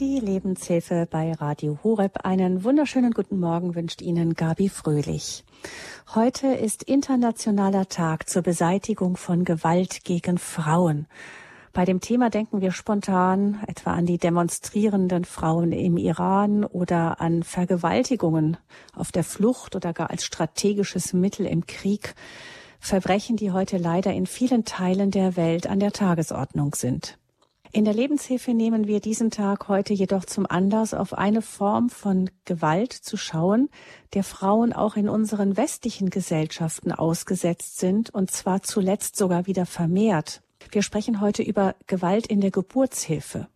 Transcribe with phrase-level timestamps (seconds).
[0.00, 2.24] Die Lebenshilfe bei Radio Horeb.
[2.24, 5.44] Einen wunderschönen guten Morgen wünscht Ihnen Gabi Fröhlich.
[6.14, 11.06] Heute ist internationaler Tag zur Beseitigung von Gewalt gegen Frauen.
[11.74, 17.42] Bei dem Thema denken wir spontan etwa an die demonstrierenden Frauen im Iran oder an
[17.42, 18.56] Vergewaltigungen
[18.96, 22.14] auf der Flucht oder gar als strategisches Mittel im Krieg.
[22.78, 27.19] Verbrechen, die heute leider in vielen Teilen der Welt an der Tagesordnung sind.
[27.72, 32.28] In der Lebenshilfe nehmen wir diesen Tag heute jedoch zum Anlass, auf eine Form von
[32.44, 33.68] Gewalt zu schauen,
[34.12, 40.42] der Frauen auch in unseren westlichen Gesellschaften ausgesetzt sind, und zwar zuletzt sogar wieder vermehrt.
[40.72, 43.46] Wir sprechen heute über Gewalt in der Geburtshilfe.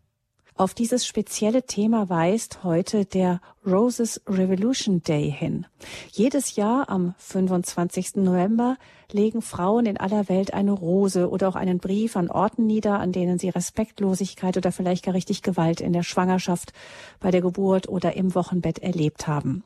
[0.57, 5.67] Auf dieses spezielle Thema weist heute der Roses Revolution Day hin.
[6.13, 8.15] Jedes Jahr am 25.
[8.17, 8.77] November
[9.11, 13.11] legen Frauen in aller Welt eine Rose oder auch einen Brief an Orten nieder, an
[13.11, 16.73] denen sie Respektlosigkeit oder vielleicht gar richtig Gewalt in der Schwangerschaft,
[17.19, 19.65] bei der Geburt oder im Wochenbett erlebt haben.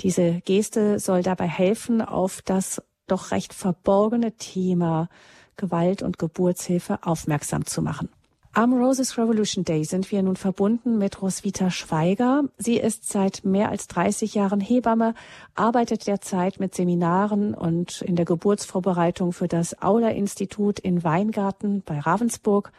[0.00, 5.08] Diese Geste soll dabei helfen, auf das doch recht verborgene Thema
[5.56, 8.10] Gewalt und Geburtshilfe aufmerksam zu machen.
[8.52, 12.42] Am Roses Revolution Day sind wir nun verbunden mit Roswitha Schweiger.
[12.58, 15.14] Sie ist seit mehr als 30 Jahren Hebamme,
[15.54, 22.72] arbeitet derzeit mit Seminaren und in der Geburtsvorbereitung für das Aula-Institut in Weingarten bei Ravensburg,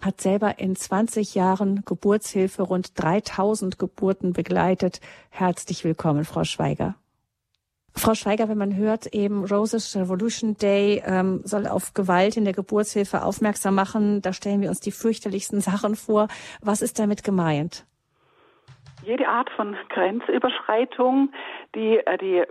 [0.00, 5.02] hat selber in 20 Jahren Geburtshilfe rund 3000 Geburten begleitet.
[5.28, 6.94] Herzlich willkommen, Frau Schweiger.
[7.94, 12.54] Frau Schweiger, wenn man hört, eben Roses Revolution Day ähm, soll auf Gewalt in der
[12.54, 16.28] Geburtshilfe aufmerksam machen, da stellen wir uns die fürchterlichsten Sachen vor.
[16.62, 17.84] Was ist damit gemeint?
[19.02, 21.32] Jede Art von Grenzüberschreitung,
[21.74, 22.44] die äh, die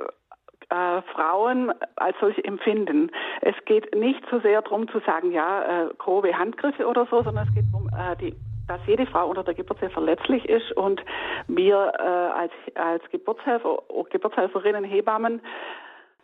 [0.69, 3.11] äh, Frauen als solche empfinden.
[3.41, 7.47] Es geht nicht so sehr darum zu sagen, ja, äh, grobe Handgriffe oder so, sondern
[7.47, 8.35] es geht darum, äh, die
[8.69, 11.01] dass jede Frau unter der Geburtshilfe verletzlich ist und
[11.47, 13.79] wir äh, als, als Geburtshelfer,
[14.11, 15.41] Geburtshelferinnen, Hebammen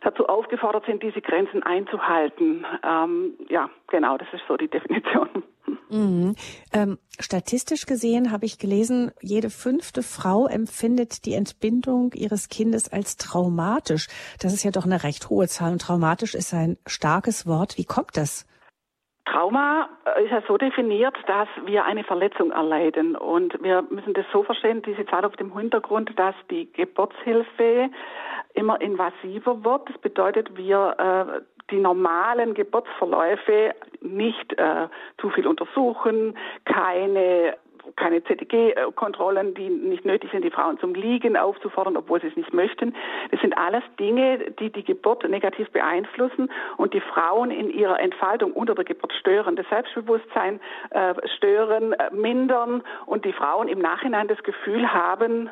[0.00, 2.64] dazu aufgefordert sind, diese Grenzen einzuhalten.
[2.84, 5.42] Ähm, ja, genau, das ist so die Definition.
[5.88, 6.36] Mhm.
[6.72, 13.16] Ähm, statistisch gesehen habe ich gelesen, jede fünfte Frau empfindet die Entbindung ihres Kindes als
[13.16, 14.06] traumatisch.
[14.40, 17.78] Das ist ja doch eine recht hohe Zahl und traumatisch ist ein starkes Wort.
[17.78, 18.46] Wie kommt das?
[19.26, 23.16] Trauma äh, ist ja so definiert, dass wir eine Verletzung erleiden.
[23.16, 27.90] Und wir müssen das so verstehen, diese Zahl auf dem Hintergrund, dass die Geburtshilfe
[28.54, 29.90] immer invasiver wird.
[29.90, 34.88] Das bedeutet, wir äh, die normalen Geburtsverläufe nicht äh,
[35.20, 37.56] zu viel untersuchen, keine
[37.94, 42.52] keine ZTG-Kontrollen, die nicht nötig sind, die Frauen zum Liegen aufzufordern, obwohl sie es nicht
[42.52, 42.94] möchten.
[43.30, 48.52] Das sind alles Dinge, die die Geburt negativ beeinflussen und die Frauen in ihrer Entfaltung
[48.52, 50.60] unter der Geburt stören, das Selbstbewusstsein
[50.90, 55.50] äh, stören, äh, mindern und die Frauen im Nachhinein das Gefühl haben,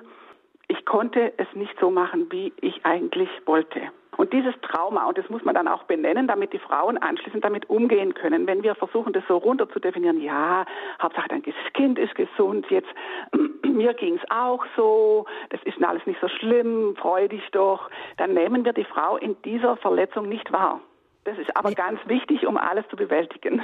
[0.68, 3.80] ich konnte es nicht so machen, wie ich eigentlich wollte.
[4.16, 7.68] Und dieses Trauma, und das muss man dann auch benennen, damit die Frauen anschließend damit
[7.68, 8.46] umgehen können.
[8.46, 10.64] Wenn wir versuchen, das so runter zu definieren, ja,
[11.00, 11.42] Hauptsache dein
[11.74, 12.88] Kind ist gesund, jetzt
[13.62, 18.34] mir ging es auch so, das ist alles nicht so schlimm, freu dich doch, dann
[18.34, 20.80] nehmen wir die Frau in dieser Verletzung nicht wahr.
[21.24, 23.62] Das ist aber ganz wichtig, um alles zu bewältigen.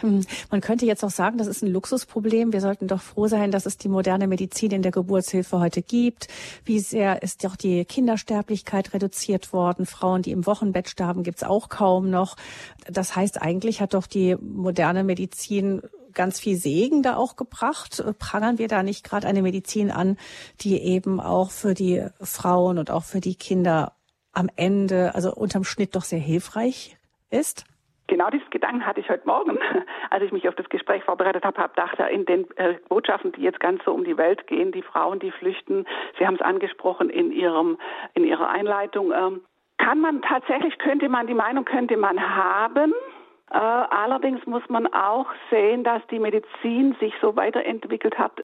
[0.00, 2.52] Hm, man könnte jetzt auch sagen, das ist ein Luxusproblem.
[2.52, 6.28] Wir sollten doch froh sein, dass es die moderne Medizin in der Geburtshilfe heute gibt.
[6.64, 9.86] Wie sehr ist doch die Kindersterblichkeit reduziert worden?
[9.86, 12.36] Frauen, die im Wochenbett starben, gibt's auch kaum noch.
[12.90, 15.82] Das heißt, eigentlich hat doch die moderne Medizin
[16.12, 18.02] ganz viel Segen da auch gebracht.
[18.18, 20.16] Prangern wir da nicht gerade eine Medizin an,
[20.60, 23.92] die eben auch für die Frauen und auch für die Kinder
[24.32, 26.96] am Ende, also unterm Schnitt doch sehr hilfreich
[27.30, 27.64] ist?
[28.06, 29.58] Genau dieses Gedanken hatte ich heute Morgen,
[30.10, 33.42] als ich mich auf das Gespräch vorbereitet habe, habe dachte in den äh, Botschaften, die
[33.42, 35.86] jetzt ganz so um die Welt gehen, die Frauen, die flüchten,
[36.18, 37.78] Sie haben es angesprochen in Ihrem
[38.12, 39.40] in Ihrer Einleitung, ähm,
[39.78, 42.92] kann man tatsächlich könnte man die Meinung könnte man haben.
[43.50, 48.43] Äh, allerdings muss man auch sehen, dass die Medizin sich so weiterentwickelt hat,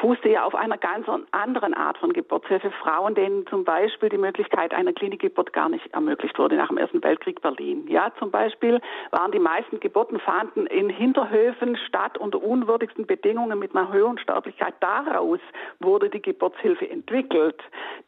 [0.00, 2.70] fußte ja auf einer ganz anderen Art von Geburtshilfe.
[2.82, 7.02] Frauen, denen zum Beispiel die Möglichkeit einer Klinikgeburt gar nicht ermöglicht wurde nach dem Ersten
[7.02, 7.86] Weltkrieg Berlin.
[7.88, 8.80] Ja, zum Beispiel
[9.10, 14.74] waren die meisten Geburten fanden in Hinterhöfen statt unter unwürdigsten Bedingungen mit einer höheren Sterblichkeit.
[14.80, 15.40] Daraus
[15.80, 17.60] wurde die Geburtshilfe entwickelt,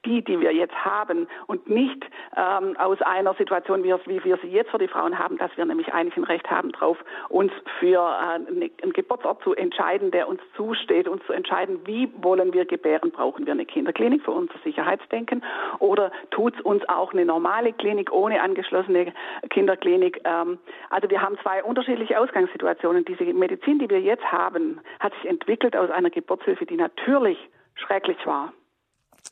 [0.04, 2.04] die, die wir jetzt haben und nicht
[2.36, 5.64] ähm, aus einer Situation, wie, wie wir sie jetzt für die Frauen haben, dass wir
[5.64, 6.98] nämlich eigentlich ein Recht haben darauf,
[7.28, 12.52] uns für äh, einen Geburtsort zu entscheiden, der uns zusteht, uns zu entscheiden, wie wollen
[12.52, 13.10] wir gebären?
[13.10, 15.42] Brauchen wir eine Kinderklinik für unser Sicherheitsdenken
[15.78, 19.12] oder tut es uns auch eine normale Klinik ohne angeschlossene
[19.50, 20.20] Kinderklinik?
[20.24, 20.58] Ähm,
[20.90, 23.04] also wir haben zwei unterschiedliche Ausgangssituationen.
[23.04, 27.38] Diese Medizin, die wir jetzt haben, hat sich entwickelt aus einer Geburtshilfe, die natürlich
[27.74, 28.52] schrecklich war.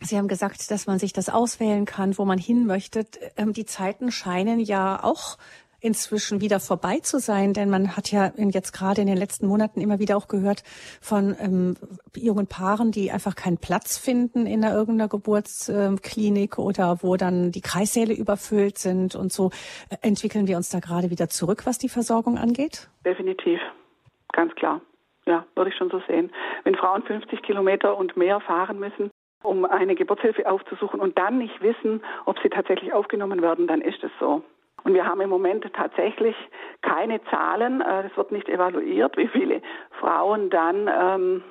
[0.00, 3.04] Sie haben gesagt, dass man sich das auswählen kann, wo man hin möchte.
[3.36, 5.36] Ähm, die Zeiten scheinen ja auch
[5.80, 9.80] inzwischen wieder vorbei zu sein, denn man hat ja jetzt gerade in den letzten Monaten
[9.80, 10.62] immer wieder auch gehört
[11.00, 11.76] von ähm,
[12.16, 17.60] jungen Paaren, die einfach keinen Platz finden in einer irgendeiner Geburtsklinik oder wo dann die
[17.60, 19.50] Kreissäle überfüllt sind und so.
[20.02, 22.88] Entwickeln wir uns da gerade wieder zurück, was die Versorgung angeht?
[23.04, 23.60] Definitiv,
[24.32, 24.80] ganz klar.
[25.26, 26.32] Ja, würde ich schon so sehen.
[26.64, 29.10] Wenn Frauen 50 Kilometer und mehr fahren müssen,
[29.42, 34.02] um eine Geburtshilfe aufzusuchen und dann nicht wissen, ob sie tatsächlich aufgenommen werden, dann ist
[34.02, 34.42] es so.
[34.84, 36.36] Und wir haben im Moment tatsächlich
[36.82, 39.62] keine Zahlen, äh, es wird nicht evaluiert, wie viele
[40.00, 41.44] Frauen dann ähm,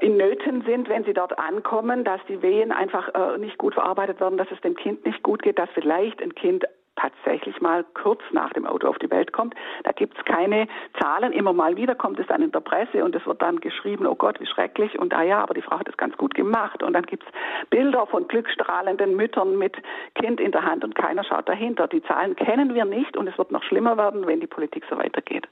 [0.00, 4.20] in Nöten sind, wenn sie dort ankommen, dass die Wehen einfach äh, nicht gut verarbeitet
[4.20, 6.64] werden, dass es dem Kind nicht gut geht, dass vielleicht ein Kind
[6.96, 9.54] tatsächlich mal kurz nach dem Auto auf die Welt kommt.
[9.82, 10.68] Da gibt es keine
[11.00, 11.32] Zahlen.
[11.32, 14.14] Immer mal wieder kommt es dann in der Presse und es wird dann geschrieben, oh
[14.14, 14.98] Gott, wie schrecklich.
[14.98, 16.82] Und ah ja, aber die Frau hat es ganz gut gemacht.
[16.82, 19.76] Und dann gibt es Bilder von glückstrahlenden Müttern mit
[20.14, 21.88] Kind in der Hand und keiner schaut dahinter.
[21.88, 24.96] Die Zahlen kennen wir nicht und es wird noch schlimmer werden, wenn die Politik so
[24.96, 25.48] weitergeht.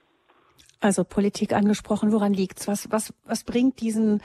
[0.80, 2.66] Also Politik angesprochen, woran liegt's?
[2.66, 4.20] Was, was, was bringt diesen,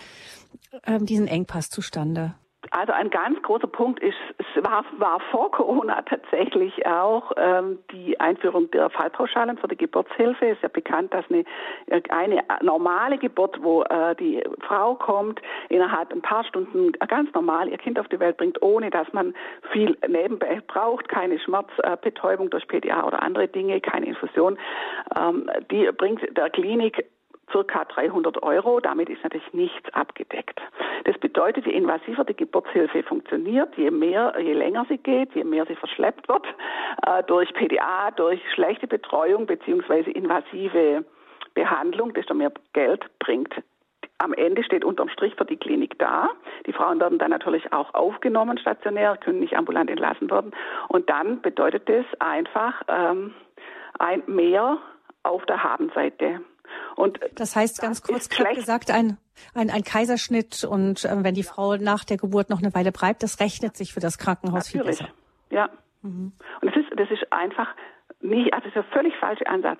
[0.85, 2.33] ähm, diesen Engpass zustande?
[2.71, 8.19] Also ein ganz großer Punkt ist, es war, war vor Corona tatsächlich auch ähm, die
[8.19, 10.47] Einführung der Fallpauschalen für die Geburtshilfe.
[10.47, 11.45] Es ist ja bekannt, dass eine,
[12.09, 17.77] eine normale Geburt, wo äh, die Frau kommt, innerhalb ein paar Stunden ganz normal ihr
[17.77, 19.33] Kind auf die Welt bringt, ohne dass man
[19.71, 24.57] viel nebenbei braucht, keine Schmerzbetäubung durch PDA oder andere Dinge, keine Infusion.
[25.17, 27.05] Ähm, die bringt der Klinik
[27.51, 28.79] circa 300 Euro.
[28.79, 30.61] Damit ist natürlich nichts abgedeckt.
[31.05, 35.65] Das bedeutet, je invasiver die Geburtshilfe funktioniert, je mehr, je länger sie geht, je mehr
[35.65, 36.45] sie verschleppt wird,
[37.05, 41.05] äh, durch PDA, durch schlechte Betreuung beziehungsweise invasive
[41.53, 43.53] Behandlung, desto mehr Geld bringt
[44.19, 46.29] am Ende steht unterm Strich für die Klinik da.
[46.65, 50.51] Die Frauen werden dann natürlich auch aufgenommen stationär, können nicht ambulant entlassen werden.
[50.88, 53.33] Und dann bedeutet das einfach ähm,
[54.00, 54.77] ein mehr
[55.23, 56.41] auf der Habenseite.
[56.95, 59.17] Und das heißt ganz kurz gesagt, ein,
[59.53, 63.23] ein, ein Kaiserschnitt und äh, wenn die Frau nach der Geburt noch eine Weile bleibt,
[63.23, 64.97] das rechnet sich für das Krankenhaus Natürlich.
[64.97, 65.13] viel besser.
[65.49, 65.69] Ja.
[66.01, 66.33] Mhm.
[66.61, 67.67] Und das ist, das ist einfach
[68.21, 69.79] nicht, also das ist ein völlig falscher Ansatz.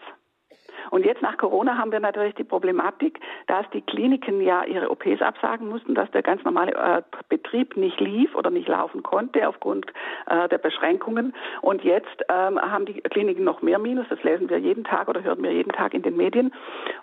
[0.91, 5.21] Und jetzt nach Corona haben wir natürlich die Problematik, dass die Kliniken ja ihre OPs
[5.21, 9.87] absagen mussten, dass der ganz normale äh, Betrieb nicht lief oder nicht laufen konnte aufgrund
[10.27, 11.33] äh, der Beschränkungen.
[11.61, 14.07] Und jetzt ähm, haben die Kliniken noch mehr Minus.
[14.09, 16.53] Das lesen wir jeden Tag oder hören wir jeden Tag in den Medien.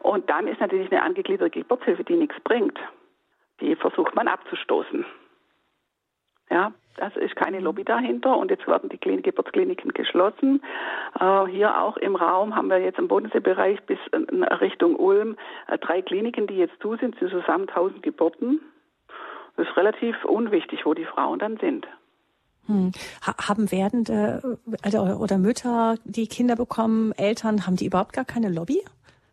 [0.00, 2.78] Und dann ist natürlich eine angegliederte Geburtshilfe, die nichts bringt.
[3.60, 5.04] Die versucht man abzustoßen.
[6.50, 10.62] Ja, also ist keine Lobby dahinter und jetzt werden die Klinik, Geburtskliniken geschlossen.
[11.18, 15.36] Äh, hier auch im Raum haben wir jetzt im Bodenseebereich bis in Richtung Ulm
[15.66, 18.60] äh, drei Kliniken, die jetzt zu sind, sind zusammen 1000 Geburten.
[19.56, 21.86] Das ist relativ unwichtig, wo die Frauen dann sind.
[22.66, 22.92] Hm.
[23.22, 28.82] haben werdende äh, oder Mütter, die Kinder bekommen, Eltern, haben die überhaupt gar keine Lobby?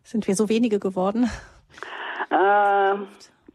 [0.02, 1.30] Sind wir so wenige geworden?
[2.30, 2.94] Äh,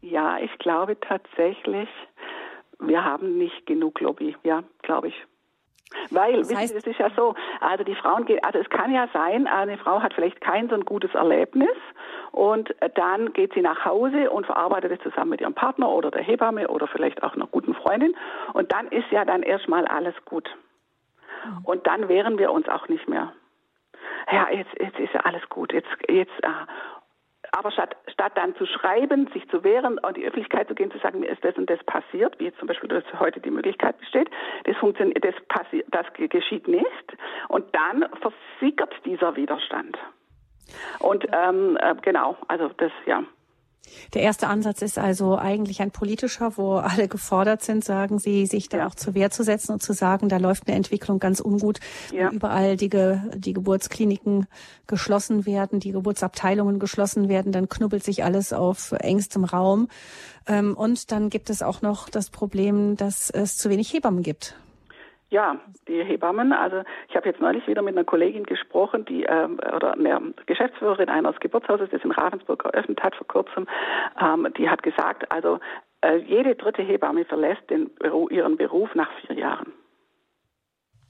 [0.00, 1.88] ja, ich glaube tatsächlich,
[2.80, 5.26] wir haben nicht genug Lobby, ja, glaube ich.
[6.10, 9.08] Weil, das heißt, es ist ja so, also die Frauen geht, also es kann ja
[9.12, 11.76] sein, eine Frau hat vielleicht kein so ein gutes Erlebnis
[12.30, 16.22] und dann geht sie nach Hause und verarbeitet es zusammen mit ihrem Partner oder der
[16.22, 18.14] Hebamme oder vielleicht auch einer guten Freundin
[18.52, 20.48] und dann ist ja dann erstmal alles gut.
[21.44, 21.64] Mhm.
[21.64, 23.32] Und dann wehren wir uns auch nicht mehr.
[24.30, 25.72] Ja, jetzt, jetzt ist ja alles gut.
[25.72, 26.66] Jetzt, jetzt, ah,
[27.52, 30.98] aber statt, statt dann zu schreiben, sich zu wehren, an die Öffentlichkeit zu gehen, zu
[30.98, 33.98] sagen, mir ist das und das passiert, wie jetzt zum Beispiel dass heute die Möglichkeit
[33.98, 34.30] besteht,
[34.64, 37.16] das funktioniert, das passiert, das geschieht nicht.
[37.48, 39.96] Und dann versickert dieser Widerstand.
[40.98, 43.22] Und ähm, äh, genau, also das, ja.
[44.14, 48.68] Der erste Ansatz ist also eigentlich ein politischer, wo alle gefordert sind, sagen Sie, sich
[48.68, 48.86] da ja.
[48.86, 51.80] auch zur Wehr zu setzen und zu sagen, da läuft eine Entwicklung ganz ungut,
[52.12, 52.30] ja.
[52.30, 54.46] überall die, Ge die Geburtskliniken
[54.86, 59.88] geschlossen werden, die Geburtsabteilungen geschlossen werden, dann knubbelt sich alles auf engstem Raum.
[60.46, 64.54] Ähm, und dann gibt es auch noch das Problem, dass es zu wenig Hebammen gibt.
[65.30, 65.56] Ja,
[65.86, 66.52] die Hebammen.
[66.52, 71.10] Also ich habe jetzt neulich wieder mit einer Kollegin gesprochen, die ähm, oder eine Geschäftsführerin
[71.10, 73.66] eines Geburtshauses, das in Ravensburg eröffnet hat vor kurzem.
[74.20, 75.60] Ähm, die hat gesagt, also
[76.00, 77.90] äh, jede dritte Hebamme verlässt den
[78.30, 79.72] ihren Beruf nach vier Jahren.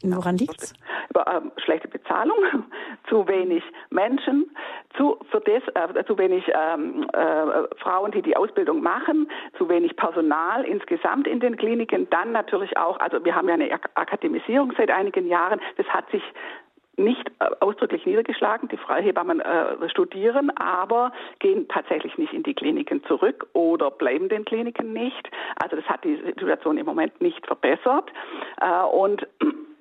[0.02, 0.74] Woran liegt es?
[1.10, 2.36] Über ähm, schlechte Bezahlung,
[3.08, 4.50] zu wenig Menschen,
[4.96, 9.96] zu, für das, äh, zu wenig ähm, äh, Frauen, die die Ausbildung machen, zu wenig
[9.96, 12.08] Personal insgesamt in den Kliniken.
[12.10, 15.60] Dann natürlich auch, also wir haben ja eine Akademisierung seit einigen Jahren.
[15.76, 16.22] Das hat sich
[16.96, 18.68] nicht äh, ausdrücklich niedergeschlagen.
[18.68, 24.44] Die Freihebammen äh, studieren, aber gehen tatsächlich nicht in die Kliniken zurück oder bleiben den
[24.44, 25.30] Kliniken nicht.
[25.56, 28.12] Also das hat die Situation im Moment nicht verbessert.
[28.60, 29.26] Äh, und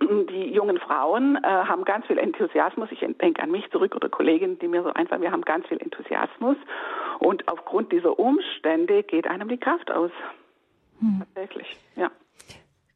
[0.01, 2.89] die jungen Frauen äh, haben ganz viel Enthusiasmus.
[2.91, 5.81] Ich denke an mich zurück oder Kolleginnen, die mir so einfach, wir haben ganz viel
[5.81, 6.57] Enthusiasmus.
[7.19, 10.11] Und aufgrund dieser Umstände geht einem die Kraft aus.
[10.99, 11.23] Hm.
[11.33, 12.11] Tatsächlich, ja.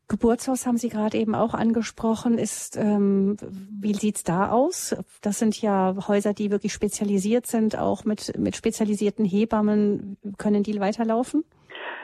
[0.08, 2.38] Geburtshaus haben Sie gerade eben auch angesprochen.
[2.38, 4.94] Ist, ähm, wie sieht's da aus?
[5.22, 10.18] Das sind ja Häuser, die wirklich spezialisiert sind, auch mit, mit spezialisierten Hebammen.
[10.38, 11.46] Können die weiterlaufen?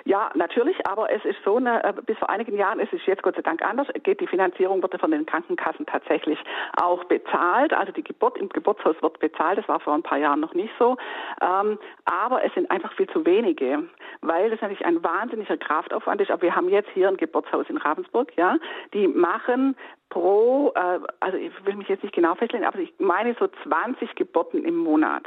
[0.07, 3.23] Ja, natürlich, aber es ist so, eine, äh, bis vor einigen Jahren, es ist jetzt
[3.23, 6.39] Gott sei Dank anders, geht die Finanzierung wird von den Krankenkassen tatsächlich
[6.81, 7.73] auch bezahlt.
[7.73, 10.71] Also die Geburt im Geburtshaus wird bezahlt, das war vor ein paar Jahren noch nicht
[10.79, 10.95] so.
[11.41, 13.83] Ähm, aber es sind einfach viel zu wenige,
[14.21, 16.31] weil das natürlich ein wahnsinniger Kraftaufwand ist.
[16.31, 18.55] Aber wir haben jetzt hier ein Geburtshaus in Ravensburg, ja,
[18.93, 19.75] die machen
[20.07, 24.15] pro, äh, also ich will mich jetzt nicht genau festlegen, aber ich meine so 20
[24.15, 25.25] Geburten im Monat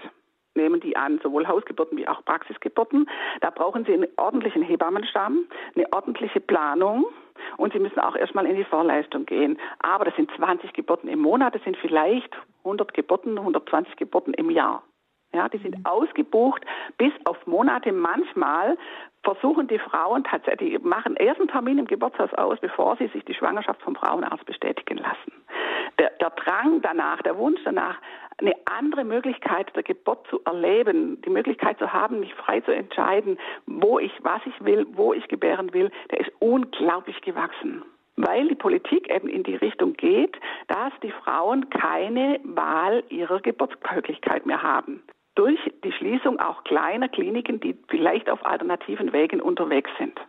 [0.54, 3.09] nehmen die an, sowohl Hausgeburten wie auch Praxisgeburten.
[3.40, 7.07] Da brauchen Sie einen ordentlichen Hebammenstamm, eine ordentliche Planung
[7.57, 9.59] und Sie müssen auch erstmal in die Vorleistung gehen.
[9.78, 14.50] Aber das sind 20 Geburten im Monat, das sind vielleicht 100 Geburten, 120 Geburten im
[14.50, 14.83] Jahr.
[15.33, 16.64] Ja, die sind ausgebucht
[16.99, 17.92] bis auf Monate.
[17.92, 18.76] Manchmal
[19.23, 23.35] versuchen die Frauen tatsächlich, die machen ersten Termin im Geburtshaus aus, bevor sie sich die
[23.35, 25.33] Schwangerschaft vom Frauenarzt bestätigen lassen.
[26.00, 27.97] Der, der Drang danach, der Wunsch danach,
[28.40, 33.38] eine andere Möglichkeit der Geburt zu erleben, die Möglichkeit zu haben, mich frei zu entscheiden,
[33.66, 37.82] wo ich, was ich will, wo ich gebären will, der ist unglaublich gewachsen
[38.23, 40.37] weil die Politik eben in die Richtung geht,
[40.68, 45.02] dass die Frauen keine Wahl ihrer Geburtsmöglichkeit mehr haben.
[45.37, 50.20] Durch die Schließung auch kleiner Kliniken, die vielleicht auf alternativen Wegen unterwegs sind.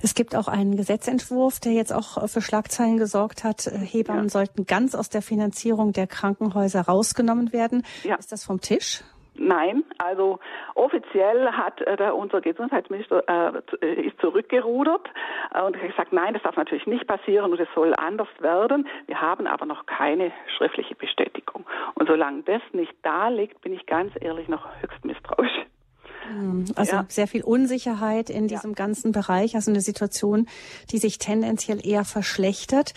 [0.00, 3.66] Es gibt auch einen Gesetzentwurf, der jetzt auch für Schlagzeilen gesorgt hat.
[3.66, 4.28] Äh, Hebammen ja.
[4.28, 7.84] sollten ganz aus der Finanzierung der Krankenhäuser rausgenommen werden.
[8.04, 8.16] Ja.
[8.16, 9.02] Ist das vom Tisch?
[9.38, 10.40] Nein, also
[10.74, 13.22] offiziell hat äh, unser Gesundheitsminister
[13.80, 15.08] äh, ist zurückgerudert
[15.54, 18.88] äh, und gesagt, nein, das darf natürlich nicht passieren und es soll anders werden.
[19.06, 21.66] Wir haben aber noch keine schriftliche Bestätigung.
[21.94, 25.66] Und solange das nicht da liegt, bin ich ganz ehrlich noch höchst misstrauisch.
[26.26, 27.06] Hm, also ja.
[27.08, 28.74] sehr viel Unsicherheit in diesem ja.
[28.74, 30.46] ganzen Bereich, also eine Situation,
[30.90, 32.94] die sich tendenziell eher verschlechtert.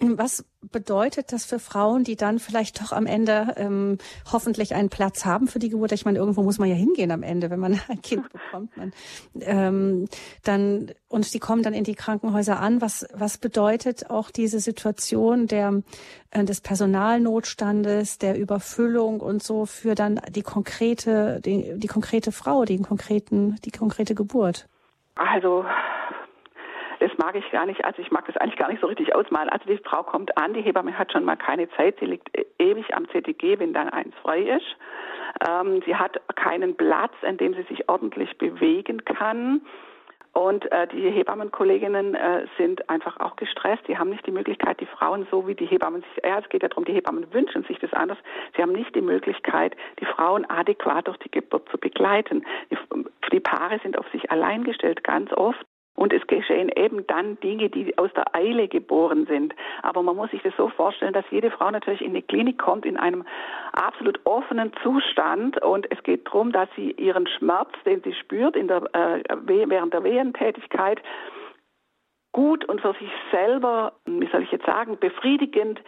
[0.00, 3.98] Was bedeutet das für Frauen, die dann vielleicht doch am Ende ähm,
[4.32, 5.92] hoffentlich einen Platz haben für die Geburt?
[5.92, 8.76] Ich meine, irgendwo muss man ja hingehen am Ende, wenn man ein Kind bekommt.
[8.76, 8.92] Man,
[9.40, 10.08] ähm,
[10.42, 12.80] dann und die kommen dann in die Krankenhäuser an.
[12.80, 15.82] Was was bedeutet auch diese Situation der
[16.30, 22.64] äh, des Personalnotstandes, der Überfüllung und so für dann die konkrete die, die konkrete Frau,
[22.64, 24.68] den konkreten die konkrete Geburt?
[25.16, 25.64] Also
[27.00, 29.48] das mag ich gar nicht, also ich mag das eigentlich gar nicht so richtig ausmalen.
[29.48, 32.94] Also die Frau kommt an, die Hebamme hat schon mal keine Zeit, sie liegt ewig
[32.94, 34.76] am CTG, wenn dann eins frei ist.
[35.48, 39.62] Ähm, sie hat keinen Platz, in dem sie sich ordentlich bewegen kann.
[40.34, 43.84] Und äh, die Hebammenkolleginnen äh, sind einfach auch gestresst.
[43.86, 46.62] Sie haben nicht die Möglichkeit, die Frauen so wie die Hebammen sich, ja, es geht
[46.64, 48.18] ja darum, die Hebammen wünschen sich das anders.
[48.56, 52.44] Sie haben nicht die Möglichkeit, die Frauen adäquat durch die Geburt zu begleiten.
[52.72, 52.76] Die,
[53.32, 55.64] die Paare sind auf sich allein gestellt, ganz oft.
[56.04, 59.54] Und es geschehen eben dann Dinge, die aus der Eile geboren sind.
[59.80, 62.84] Aber man muss sich das so vorstellen, dass jede Frau natürlich in die Klinik kommt
[62.84, 63.24] in einem
[63.72, 68.68] absolut offenen Zustand und es geht darum, dass sie ihren Schmerz, den sie spürt in
[68.68, 71.00] der, äh, während der Wehentätigkeit,
[72.32, 75.80] gut und für sich selber, wie soll ich jetzt sagen, befriedigend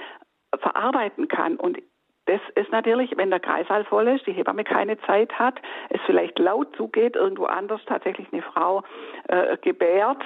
[0.58, 1.56] verarbeiten kann.
[1.56, 1.76] Und
[2.26, 6.38] das ist natürlich, wenn der Kreißsaal voll ist, die Hebamme keine Zeit hat, es vielleicht
[6.38, 8.82] laut zugeht, irgendwo anders tatsächlich eine Frau
[9.28, 10.22] äh, gebärt,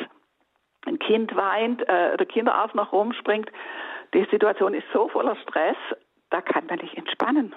[0.86, 3.50] ein Kind weint, äh, der Kinderarzt noch rumspringt.
[4.14, 5.76] Die Situation ist so voller Stress,
[6.30, 7.54] da kann man nicht entspannen.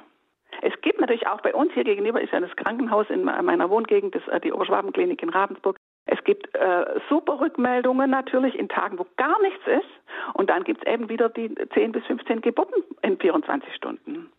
[0.61, 4.13] Es gibt natürlich auch bei uns hier gegenüber ist ja das Krankenhaus in meiner Wohngegend,
[4.13, 5.77] das, äh, die Oberschwabenklinik in Ravensburg.
[6.05, 10.33] Es gibt äh, super Rückmeldungen natürlich in Tagen, wo gar nichts ist.
[10.33, 14.29] Und dann gibt es eben wieder die 10 bis 15 Geburten in 24 Stunden.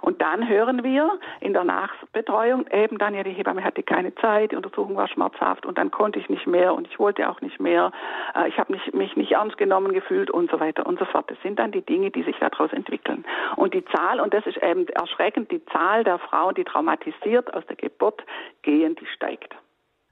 [0.00, 4.52] Und dann hören wir in der Nachbetreuung eben dann, ja, die Hebamme hatte keine Zeit,
[4.52, 7.60] die Untersuchung war schmerzhaft und dann konnte ich nicht mehr und ich wollte auch nicht
[7.60, 7.92] mehr,
[8.34, 11.30] äh, ich habe mich, mich nicht ernst genommen gefühlt und so weiter und so fort.
[11.30, 13.24] Das sind dann die Dinge, die sich daraus entwickeln.
[13.56, 17.66] Und die Zahl, und das ist eben erschreckend, die Zahl der Frauen, die traumatisiert aus
[17.66, 18.22] der Geburt
[18.62, 19.54] gehen, die steigt.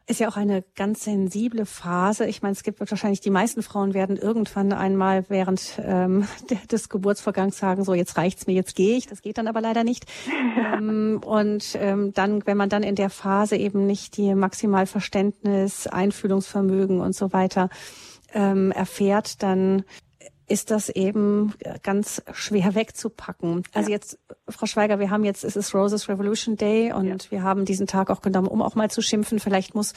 [0.06, 2.26] Ist ja auch eine ganz sensible Phase.
[2.26, 6.26] Ich meine, es gibt wahrscheinlich die meisten Frauen werden irgendwann einmal während ähm,
[6.70, 9.06] des Geburtsvorgangs sagen, so jetzt reicht's mir, jetzt gehe ich.
[9.06, 10.06] Das geht dann aber leider nicht.
[10.72, 15.86] Ähm, und ähm, dann, wenn man dann in der Phase eben nicht die maximal Verständnis,
[15.86, 17.68] Einfühlungsvermögen und so weiter
[18.34, 19.84] ähm, erfährt, dann
[20.48, 23.62] ist das eben ganz schwer wegzupacken.
[23.72, 23.96] Also ja.
[23.96, 24.18] jetzt,
[24.48, 27.30] Frau Schweiger, wir haben jetzt, es ist Roses Revolution Day und ja.
[27.30, 29.38] wir haben diesen Tag auch genommen, um auch mal zu schimpfen.
[29.38, 29.92] Vielleicht muss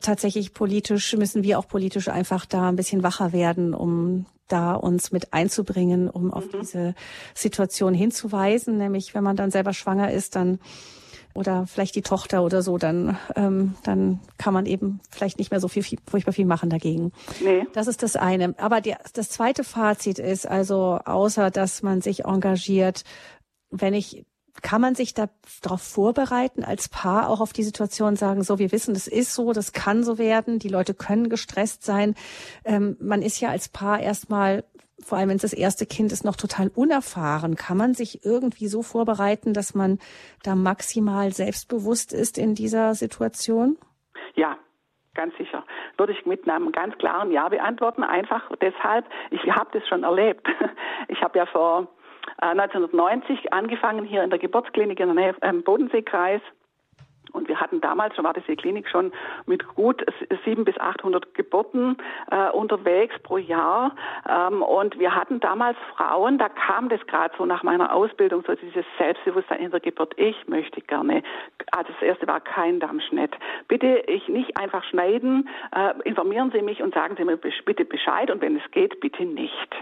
[0.00, 5.12] tatsächlich politisch, müssen wir auch politisch einfach da ein bisschen wacher werden, um da uns
[5.12, 6.60] mit einzubringen, um auf mhm.
[6.60, 6.94] diese
[7.34, 8.78] Situation hinzuweisen.
[8.78, 10.58] Nämlich, wenn man dann selber schwanger ist, dann
[11.36, 15.60] oder vielleicht die Tochter oder so, dann, ähm, dann kann man eben vielleicht nicht mehr
[15.60, 17.12] so viel, viel furchtbar viel machen dagegen.
[17.42, 17.66] Nee.
[17.72, 18.54] Das ist das eine.
[18.58, 23.04] Aber die, das zweite Fazit ist also, außer dass man sich engagiert,
[23.70, 24.24] wenn ich
[24.62, 25.28] kann man sich da
[25.60, 29.52] darauf vorbereiten, als Paar auch auf die Situation sagen, so, wir wissen, das ist so,
[29.52, 32.14] das kann so werden, die Leute können gestresst sein.
[32.64, 34.64] Ähm, man ist ja als Paar erstmal
[35.02, 37.56] vor allem wenn es das erste Kind ist, noch total unerfahren.
[37.56, 39.98] Kann man sich irgendwie so vorbereiten, dass man
[40.42, 43.76] da maximal selbstbewusst ist in dieser Situation?
[44.34, 44.56] Ja,
[45.14, 45.64] ganz sicher.
[45.98, 48.04] Würde ich mit einem ganz klaren Ja beantworten.
[48.04, 50.46] Einfach deshalb, ich habe das schon erlebt.
[51.08, 51.86] Ich habe ja vor
[52.38, 56.40] 1990 äh, angefangen hier in der Geburtsklinik in der Nähe im Bodenseekreis
[57.32, 59.12] und wir hatten damals schon, war diese Klinik schon
[59.46, 60.04] mit gut
[60.44, 61.96] 700 bis 800 Geburten
[62.30, 63.94] äh, unterwegs pro Jahr.
[64.28, 68.54] Ähm, und wir hatten damals Frauen, da kam das gerade so nach meiner Ausbildung, so
[68.54, 70.14] dieses Selbstbewusstsein in der Geburt.
[70.16, 71.22] Ich möchte gerne.
[71.72, 73.34] Also das erste war kein Dammschnitt.
[73.68, 78.30] Bitte ich nicht einfach schneiden, äh, informieren Sie mich und sagen Sie mir bitte Bescheid
[78.30, 79.76] und wenn es geht, bitte nicht.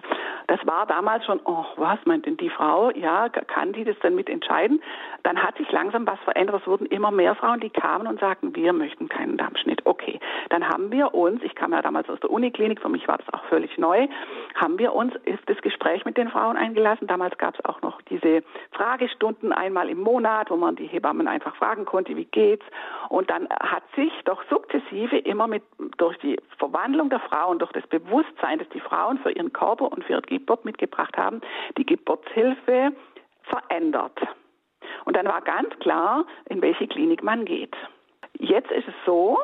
[0.46, 2.90] Das war damals schon, oh, was meint denn die Frau?
[2.90, 4.82] Ja, kann die das dann mitentscheiden?
[5.22, 6.60] Dann hat sich langsam was verändert.
[6.60, 9.82] Es wurden immer mehr Frauen, die kamen und sagten, wir möchten keinen Darmschnitt.
[9.84, 13.18] Okay, dann haben wir uns, ich kam ja damals aus der Uniklinik, für mich war
[13.18, 14.06] das auch völlig neu,
[14.54, 15.12] haben wir uns
[15.46, 17.06] das Gespräch mit den Frauen eingelassen.
[17.06, 21.56] Damals gab es auch noch diese Fragestunden einmal im Monat, wo man die Hebammen einfach
[21.56, 22.64] fragen konnte, wie geht's?
[23.08, 25.62] Und dann hat sich doch sukzessive immer mit
[25.98, 30.04] durch die Verwandlung der Frauen, durch das Bewusstsein, das die Frauen für ihren Körper und
[30.04, 31.40] für ihre Geburt mitgebracht haben,
[31.76, 32.92] die Geburtshilfe
[33.42, 34.18] verändert.
[35.04, 37.76] Und dann war ganz klar, in welche Klinik man geht.
[38.38, 39.38] Jetzt ist es so,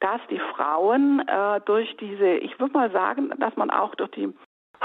[0.00, 4.32] dass die Frauen äh, durch diese, ich würde mal sagen, dass man auch durch die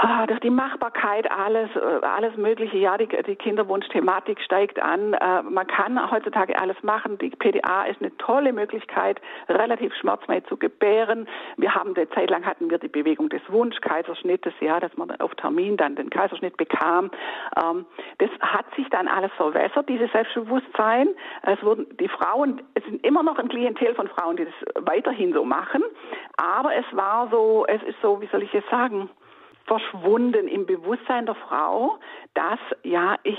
[0.02, 2.78] Ah, durch die Machbarkeit alles, äh, alles Mögliche.
[2.78, 5.12] Ja, die, die Kinderwunschthematik steigt an.
[5.12, 7.18] Äh, man kann heutzutage alles machen.
[7.18, 11.28] Die PDA ist eine tolle Möglichkeit, relativ schmerzfrei zu gebären.
[11.58, 15.34] Wir haben eine Zeit lang hatten wir die Bewegung des Wunschkaiserschnittes, ja, dass man auf
[15.34, 17.10] Termin dann den Kaiserschnitt bekam.
[17.62, 17.84] Ähm,
[18.16, 21.08] das hat sich dann alles verwässert, dieses Selbstbewusstsein.
[21.42, 25.34] Es wurden die Frauen, es sind immer noch ein Klientel von Frauen, die das weiterhin
[25.34, 25.82] so machen.
[26.38, 29.10] Aber es war so, es ist so, wie soll ich jetzt sagen?
[29.70, 31.96] Verschwunden im Bewusstsein der Frau,
[32.34, 33.38] dass ja ich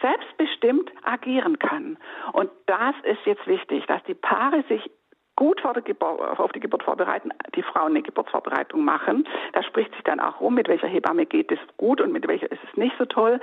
[0.00, 1.98] selbstbestimmt agieren kann.
[2.32, 4.90] Und das ist jetzt wichtig, dass die Paare sich
[5.36, 9.28] gut vor der Geburt, auf die Geburt vorbereiten, die Frauen eine Geburtsvorbereitung machen.
[9.52, 12.50] Da spricht sich dann auch rum, mit welcher Hebamme geht es gut und mit welcher
[12.50, 13.38] ist es nicht so toll.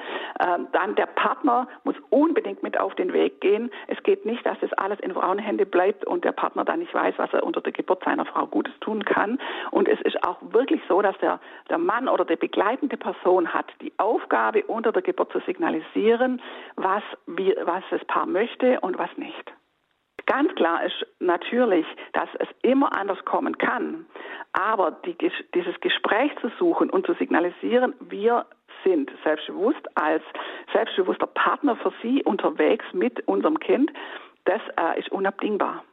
[0.45, 3.71] Ähm, dann der Partner muss unbedingt mit auf den Weg gehen.
[3.87, 7.15] Es geht nicht, dass das alles in Frauenhände bleibt und der Partner dann nicht weiß,
[7.17, 9.39] was er unter der Geburt seiner Frau Gutes tun kann.
[9.71, 13.67] Und es ist auch wirklich so, dass der, der Mann oder die begleitende Person hat
[13.81, 16.41] die Aufgabe, unter der Geburt zu signalisieren,
[16.75, 19.53] was, wie, was das Paar möchte und was nicht.
[20.25, 24.05] Ganz klar ist natürlich, dass es immer anders kommen kann.
[24.53, 25.17] Aber die,
[25.53, 28.45] dieses Gespräch zu suchen und zu signalisieren, wir
[28.83, 30.23] sind selbstbewusst als
[30.71, 33.91] selbstbewusster Partner für Sie unterwegs mit unserem Kind,
[34.45, 35.83] das äh, ist unabdingbar.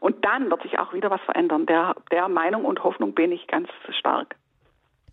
[0.00, 1.66] Und dann wird sich auch wieder was verändern.
[1.66, 3.68] Der, der Meinung und Hoffnung bin ich ganz
[3.98, 4.36] stark.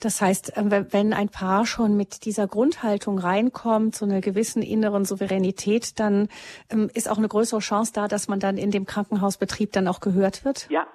[0.03, 5.05] Das heißt, äh, wenn ein Paar schon mit dieser Grundhaltung reinkommt, zu einer gewissen inneren
[5.05, 6.27] Souveränität, dann
[6.71, 9.99] ähm, ist auch eine größere Chance da, dass man dann in dem Krankenhausbetrieb dann auch
[9.99, 10.69] gehört wird?
[10.69, 10.87] Ja.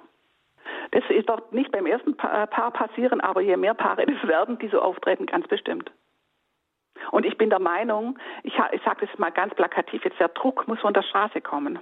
[0.91, 4.67] Das doch nicht beim ersten äh, Paar passieren, aber je mehr Paare es werden, die
[4.67, 5.91] so auftreten, ganz bestimmt.
[7.11, 10.67] Und ich bin der Meinung, ich, ich sage das mal ganz plakativ, jetzt der Druck
[10.67, 11.79] muss von der Straße kommen.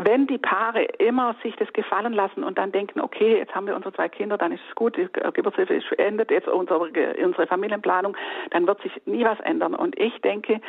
[0.00, 3.74] Wenn die Paare immer sich das gefallen lassen und dann denken, okay, jetzt haben wir
[3.74, 8.16] unsere zwei Kinder, dann ist es gut, die Geburtshilfe ist beendet, jetzt unsere, unsere Familienplanung,
[8.50, 9.74] dann wird sich nie was ändern.
[9.74, 10.60] Und ich denke,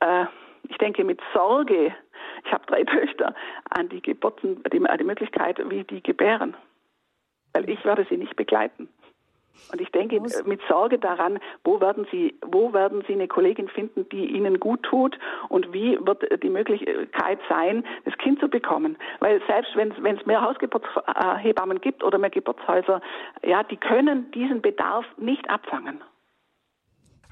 [0.00, 0.24] äh,
[0.70, 1.94] ich denke mit Sorge,
[2.44, 3.34] ich habe drei Töchter,
[3.68, 6.56] an die Geburten, die, die Möglichkeit, wie die gebären.
[7.52, 8.88] Weil ich werde sie nicht begleiten.
[9.72, 14.08] Und ich denke mit Sorge daran, wo werden Sie, wo werden Sie eine Kollegin finden,
[14.10, 15.18] die Ihnen gut tut
[15.48, 18.96] und wie wird die Möglichkeit sein, das Kind zu bekommen?
[19.20, 23.00] Weil selbst wenn es mehr Hausgeburtshebammen gibt oder mehr Geburtshäuser,
[23.44, 26.00] ja, die können diesen Bedarf nicht abfangen.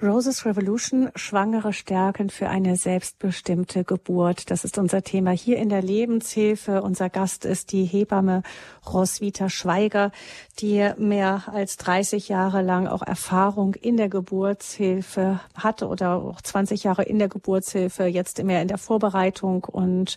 [0.01, 4.49] Roses Revolution, Schwangere stärken für eine selbstbestimmte Geburt.
[4.49, 6.83] Das ist unser Thema hier in der Lebenshilfe.
[6.83, 8.45] Unser Gast ist die Hebamme
[8.87, 10.13] Roswitha Schweiger,
[10.61, 16.85] die mehr als 30 Jahre lang auch Erfahrung in der Geburtshilfe hatte oder auch 20
[16.85, 20.17] Jahre in der Geburtshilfe, jetzt mehr in der Vorbereitung und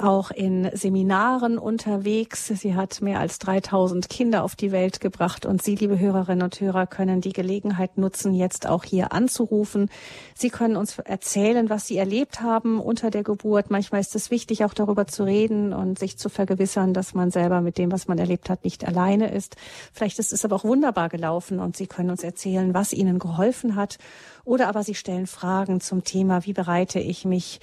[0.00, 2.48] auch in Seminaren unterwegs.
[2.48, 6.60] Sie hat mehr als 3000 Kinder auf die Welt gebracht und Sie, liebe Hörerinnen und
[6.60, 9.90] Hörer, können die Gelegenheit nutzen, jetzt auch hier hier anzurufen.
[10.34, 13.70] Sie können uns erzählen, was Sie erlebt haben unter der Geburt.
[13.70, 17.60] Manchmal ist es wichtig, auch darüber zu reden und sich zu vergewissern, dass man selber
[17.60, 19.56] mit dem, was man erlebt hat, nicht alleine ist.
[19.92, 23.76] Vielleicht ist es aber auch wunderbar gelaufen und Sie können uns erzählen, was Ihnen geholfen
[23.76, 23.98] hat.
[24.46, 27.58] Oder aber Sie stellen Fragen zum Thema, wie bereite ich mich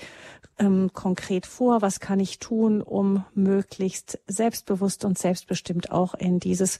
[0.60, 1.82] ähm, konkret vor?
[1.82, 6.80] Was kann ich tun, um möglichst selbstbewusst und selbstbestimmt auch in dieses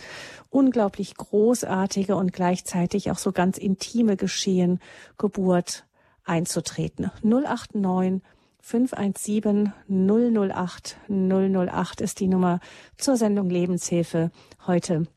[0.50, 4.82] unglaublich großartige und gleichzeitig auch so ganz intime Geschehen
[5.18, 5.86] Geburt
[6.26, 7.10] einzutreten?
[7.22, 8.22] 089
[8.60, 12.60] 517 008 008 ist die Nummer
[12.98, 14.32] zur Sendung Lebenshilfe
[14.68, 15.08] heute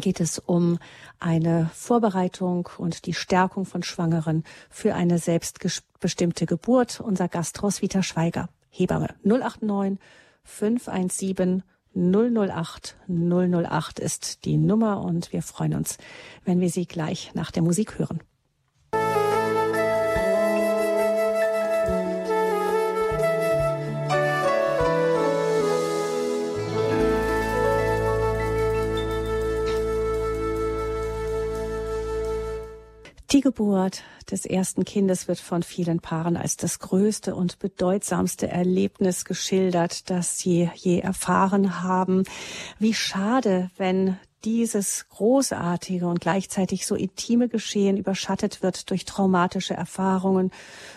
[0.00, 0.78] geht es um
[1.18, 7.00] eine Vorbereitung und die Stärkung von Schwangeren für eine selbstbestimmte Geburt.
[7.00, 9.98] Unser Gast Roswitha Schweiger, Hebamme 089
[10.44, 11.62] 517
[11.94, 15.98] 008 008 ist die Nummer und wir freuen uns,
[16.44, 18.20] wenn wir Sie gleich nach der Musik hören.
[33.32, 39.24] Die Geburt des ersten Kindes wird von vielen Paaren als das größte und bedeutsamste Erlebnis
[39.24, 42.24] geschildert, das sie je erfahren haben.
[42.80, 50.50] Wie schade, wenn dieses großartige und gleichzeitig so intime Geschehen überschattet wird durch traumatische Erfahrungen,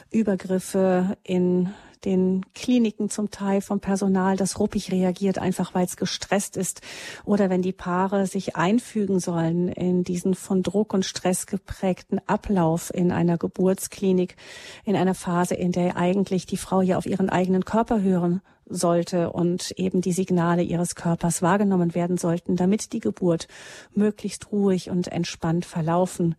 [0.09, 1.71] Übergriffe in
[2.05, 6.81] den Kliniken zum Teil vom Personal, das ruppig reagiert, einfach weil es gestresst ist.
[7.25, 12.93] Oder wenn die Paare sich einfügen sollen in diesen von Druck und Stress geprägten Ablauf
[12.93, 14.35] in einer Geburtsklinik,
[14.85, 19.31] in einer Phase, in der eigentlich die Frau ja auf ihren eigenen Körper hören sollte
[19.31, 23.47] und eben die Signale ihres Körpers wahrgenommen werden sollten, damit die Geburt
[23.93, 26.35] möglichst ruhig und entspannt verlaufen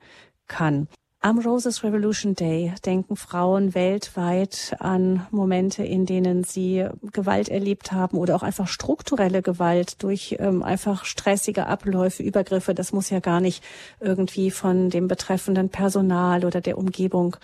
[0.46, 0.88] kann.
[1.24, 8.18] Am Roses Revolution Day denken Frauen weltweit an Momente, in denen sie Gewalt erlebt haben
[8.18, 12.74] oder auch einfach strukturelle Gewalt durch ähm, einfach stressige Abläufe, Übergriffe.
[12.74, 13.64] Das muss ja gar nicht
[14.00, 17.36] irgendwie von dem betreffenden Personal oder der Umgebung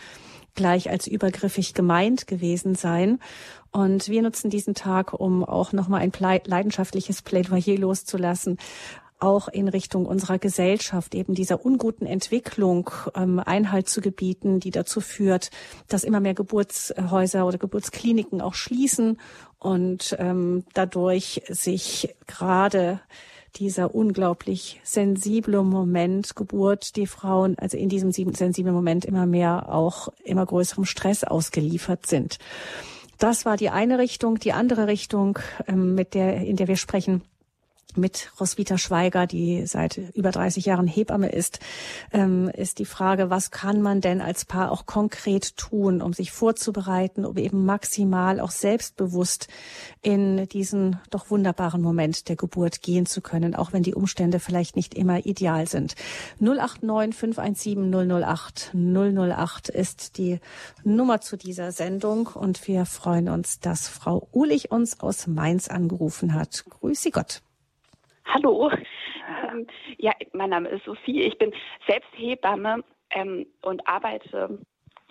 [0.54, 3.18] gleich als übergriffig gemeint gewesen sein.
[3.72, 6.12] Und wir nutzen diesen Tag, um auch nochmal ein
[6.44, 8.58] leidenschaftliches Plädoyer loszulassen
[9.20, 15.00] auch in Richtung unserer Gesellschaft eben dieser unguten Entwicklung ähm, Einhalt zu gebieten, die dazu
[15.00, 15.50] führt,
[15.88, 19.18] dass immer mehr Geburtshäuser oder Geburtskliniken auch schließen
[19.58, 23.00] und ähm, dadurch sich gerade
[23.56, 30.08] dieser unglaublich sensible Moment Geburt, die Frauen also in diesem sensiblen Moment immer mehr auch
[30.24, 32.38] immer größerem Stress ausgeliefert sind.
[33.18, 34.38] Das war die eine Richtung.
[34.38, 37.22] Die andere Richtung, ähm, mit der, in der wir sprechen,
[37.96, 41.60] mit Roswitha Schweiger, die seit über 30 Jahren Hebamme ist,
[42.12, 46.30] ähm, ist die Frage, was kann man denn als Paar auch konkret tun, um sich
[46.30, 49.48] vorzubereiten, um eben maximal auch selbstbewusst
[50.02, 54.76] in diesen doch wunderbaren Moment der Geburt gehen zu können, auch wenn die Umstände vielleicht
[54.76, 55.94] nicht immer ideal sind.
[56.38, 60.40] 089 517 008 008 ist die
[60.84, 66.34] Nummer zu dieser Sendung und wir freuen uns, dass Frau Ulich uns aus Mainz angerufen
[66.34, 66.64] hat.
[66.68, 67.42] Grüße Gott.
[68.32, 68.70] Hallo.
[69.50, 69.66] Ähm,
[69.98, 71.22] ja, mein Name ist Sophie.
[71.22, 71.52] Ich bin
[71.88, 74.60] selbst Hebamme ähm, und arbeite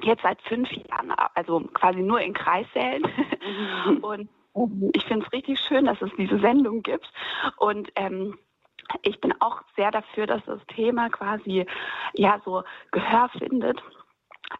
[0.03, 3.03] jetzt seit fünf Jahren, also quasi nur in Kreissälen.
[4.01, 4.29] und
[4.93, 7.11] ich finde es richtig schön, dass es diese Sendung gibt.
[7.57, 8.37] Und ähm,
[9.01, 11.65] ich bin auch sehr dafür, dass das Thema quasi
[12.13, 13.83] ja so Gehör findet.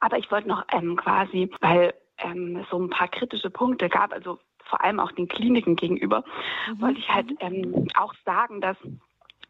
[0.02, 4.12] Aber ich wollte noch ähm, quasi, weil ähm, es so ein paar kritische Punkte gab,
[4.12, 4.38] also
[4.70, 6.24] vor allem auch den Kliniken gegenüber,
[6.68, 6.82] mhm.
[6.82, 8.78] wollte ich halt ähm, auch sagen, dass,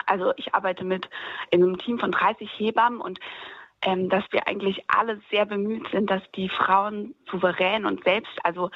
[0.05, 1.09] also ich arbeite mit
[1.51, 3.19] in einem Team von 30 Hebammen und
[3.81, 8.69] ähm, dass wir eigentlich alle sehr bemüht sind, dass die Frauen souverän und selbst, also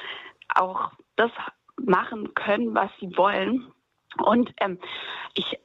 [0.54, 1.30] auch das
[1.76, 3.70] machen können, was sie wollen.
[4.22, 4.78] Und ähm,
[5.34, 5.58] ich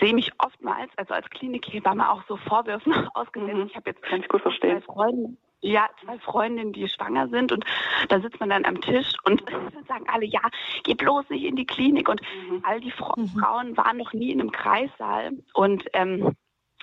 [0.00, 3.54] sehe mich oftmals, also als Klinikhebamme, auch so Vorwürfen ausgesetzt.
[3.54, 3.66] Mhm.
[3.66, 4.82] Ich habe jetzt ich gut verstehen.
[4.82, 7.64] Freunde, ja, zwei Freundinnen, die schwanger sind und
[8.08, 9.42] da sitzt man dann am Tisch und
[9.88, 10.40] sagen alle, ja,
[10.84, 12.62] geh bloß nicht in die Klinik und mhm.
[12.64, 13.28] all die Fra mhm.
[13.28, 16.36] Frauen waren noch nie in einem Kreissaal und ähm,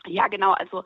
[0.07, 0.51] ja, genau.
[0.51, 0.83] Also,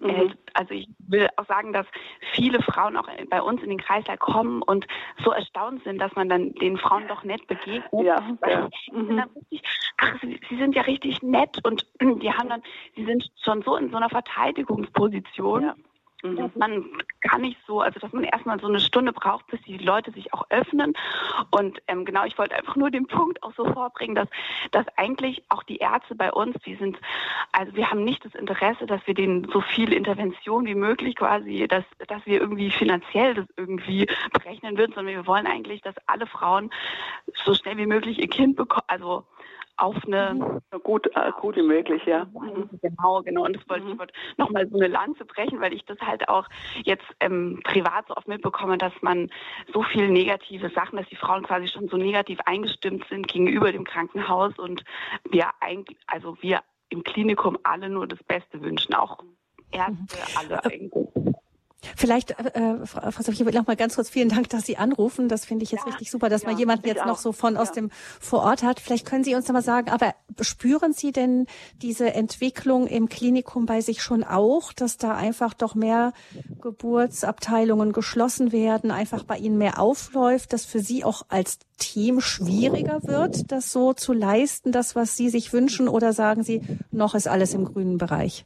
[0.00, 0.30] äh, mhm.
[0.30, 1.86] äh, also ich will auch sagen, dass
[2.34, 4.86] viele Frauen auch bei uns in den Kreislauf kommen und
[5.24, 7.90] so erstaunt sind, dass man dann den Frauen doch nett begegnet.
[7.92, 8.68] Ja, ja.
[8.92, 9.24] Mhm.
[9.50, 9.62] Richtig,
[9.98, 12.62] ach, sie, sie, sind ja richtig nett und die haben dann,
[12.96, 15.62] sie sind schon so in so einer Verteidigungsposition.
[15.62, 15.74] Ja.
[16.22, 16.36] Mhm.
[16.36, 16.84] Dass man
[17.20, 20.32] gar nicht so, also dass man erstmal so eine Stunde braucht, bis die Leute sich
[20.34, 20.94] auch öffnen.
[21.50, 24.28] Und ähm, genau, ich wollte einfach nur den Punkt auch so vorbringen, dass,
[24.70, 26.98] dass eigentlich auch die Ärzte bei uns, die sind,
[27.52, 31.66] also wir haben nicht das Interesse, dass wir denen so viel Intervention wie möglich quasi,
[31.68, 36.26] dass, dass wir irgendwie finanziell das irgendwie berechnen würden, sondern wir wollen eigentlich, dass alle
[36.26, 36.70] Frauen
[37.44, 39.24] so schnell wie möglich ihr Kind bekommen, also
[39.80, 42.26] auf eine so gut, äh, gut wie möglich, ja.
[42.82, 43.44] Genau, genau.
[43.44, 43.92] Und das wollte mhm.
[43.92, 46.46] ich wollte nochmal so eine Lanze brechen, weil ich das halt auch
[46.84, 49.30] jetzt ähm, privat so oft mitbekomme, dass man
[49.72, 53.84] so viel negative Sachen, dass die Frauen quasi schon so negativ eingestimmt sind gegenüber dem
[53.84, 54.84] Krankenhaus und
[55.30, 59.22] wir eigentlich, also wir im Klinikum alle nur das Beste wünschen, auch
[59.72, 61.08] Ärzte, alle eigentlich.
[61.96, 65.28] Vielleicht, äh, Frau Sophie, noch mal ganz kurz vielen Dank, dass Sie anrufen.
[65.28, 67.06] Das finde ich jetzt ja, richtig super, dass ja, man jemanden jetzt auch.
[67.06, 67.60] noch so von ja.
[67.60, 67.90] aus dem
[68.20, 68.80] Vorort hat.
[68.80, 73.66] Vielleicht können Sie uns noch mal sagen, aber spüren Sie denn diese Entwicklung im Klinikum
[73.66, 76.12] bei sich schon auch, dass da einfach doch mehr
[76.60, 83.02] Geburtsabteilungen geschlossen werden, einfach bei Ihnen mehr aufläuft, dass für Sie auch als Team schwieriger
[83.04, 87.26] wird, das so zu leisten, das, was Sie sich wünschen, oder sagen Sie, noch ist
[87.26, 88.44] alles im grünen Bereich?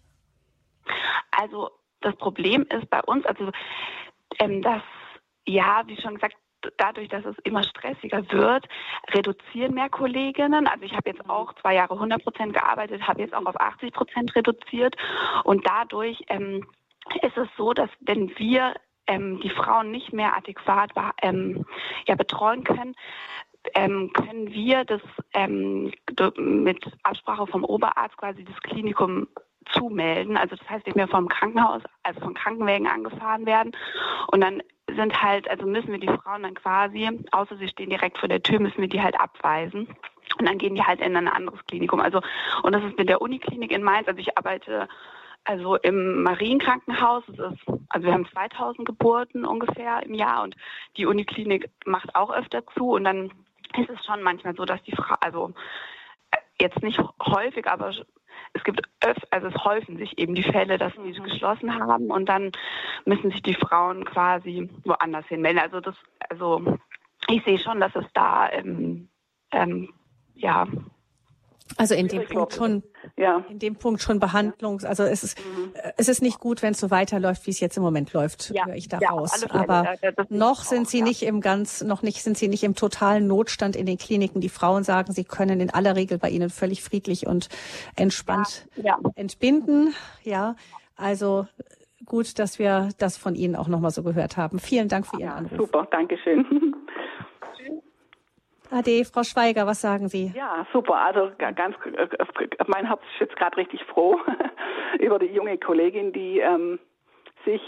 [1.32, 1.70] Also
[2.04, 3.50] das Problem ist bei uns, also
[4.38, 4.82] ähm, dass,
[5.46, 6.36] ja, wie schon gesagt,
[6.76, 8.66] dadurch, dass es immer stressiger wird,
[9.12, 10.66] reduzieren mehr Kolleginnen.
[10.66, 13.92] Also ich habe jetzt auch zwei Jahre 100 Prozent gearbeitet, habe jetzt auch auf 80
[13.92, 14.96] Prozent reduziert.
[15.44, 16.66] Und dadurch ähm,
[17.22, 18.74] ist es so, dass wenn wir
[19.06, 20.90] ähm, die Frauen nicht mehr adäquat
[21.22, 21.66] ähm,
[22.06, 22.94] ja, betreuen können,
[23.74, 25.00] ähm, können wir das
[25.32, 25.92] ähm,
[26.36, 29.26] mit Absprache vom Oberarzt quasi das Klinikum
[29.72, 30.37] zumelden.
[30.37, 33.72] Also das heißt, wenn wir vom Krankenhaus, also von Krankenwägen angefahren werden
[34.29, 34.62] und dann
[34.94, 38.42] sind halt, also müssen wir die Frauen dann quasi, außer sie stehen direkt vor der
[38.42, 39.88] Tür, müssen wir die halt abweisen.
[40.38, 42.00] Und dann gehen die halt in ein anderes Klinikum.
[42.00, 42.20] Also,
[42.62, 44.09] und das ist mit der Uniklinik in Mainz.
[44.09, 44.88] Also ich arbeite
[45.44, 47.24] also im Marienkrankenhaus.
[47.29, 47.38] Ist,
[47.88, 50.57] also wir haben 2000 Geburten ungefähr im Jahr und
[50.96, 52.92] die Uniklinik macht auch öfter zu.
[52.92, 53.31] Und dann
[53.77, 55.53] ist es schon manchmal so, dass die Frau, also
[56.61, 57.92] jetzt nicht häufig, aber
[58.54, 61.24] es gibt öf also es häufen sich eben die Fälle, dass sie mhm.
[61.24, 62.52] geschlossen haben und dann
[63.04, 65.60] müssen sich die Frauen quasi woanders hinmelden.
[65.60, 65.96] Also das,
[66.30, 66.78] also
[67.28, 69.08] ich sehe schon, dass es da ähm,
[69.50, 69.92] ähm,
[70.34, 70.66] ja
[71.77, 72.83] also in dem Punkt schon,
[73.16, 73.44] ja.
[73.48, 75.72] in dem Punkt schon Behandlungs, also es ist, mhm.
[75.96, 78.66] es ist nicht gut, wenn es so weiterläuft, wie es jetzt im Moment läuft, ja.
[78.66, 79.42] höre ich daraus.
[79.42, 82.64] Ja, Aber ja, noch sind auch, sie nicht im ganz, noch nicht sind sie nicht
[82.64, 84.40] im totalen Notstand in den Kliniken.
[84.40, 87.48] Die Frauen sagen, sie können in aller Regel bei ihnen völlig friedlich und
[87.96, 88.68] entspannt
[89.16, 89.94] entbinden.
[90.22, 90.57] Ja,
[90.96, 91.46] also
[92.05, 94.59] gut, dass wir das von Ihnen auch nochmal so gehört haben.
[94.59, 95.59] Vielen Dank für Ihren Anruf.
[95.59, 96.74] Super, Dankeschön.
[98.74, 100.32] Ade, Frau Schweiger, was sagen Sie?
[100.34, 100.96] Ja, super.
[100.96, 101.76] Also ganz,
[102.66, 104.18] mein Herz ist jetzt gerade richtig froh
[104.98, 106.80] über die junge Kollegin, die ähm,
[107.44, 107.60] sich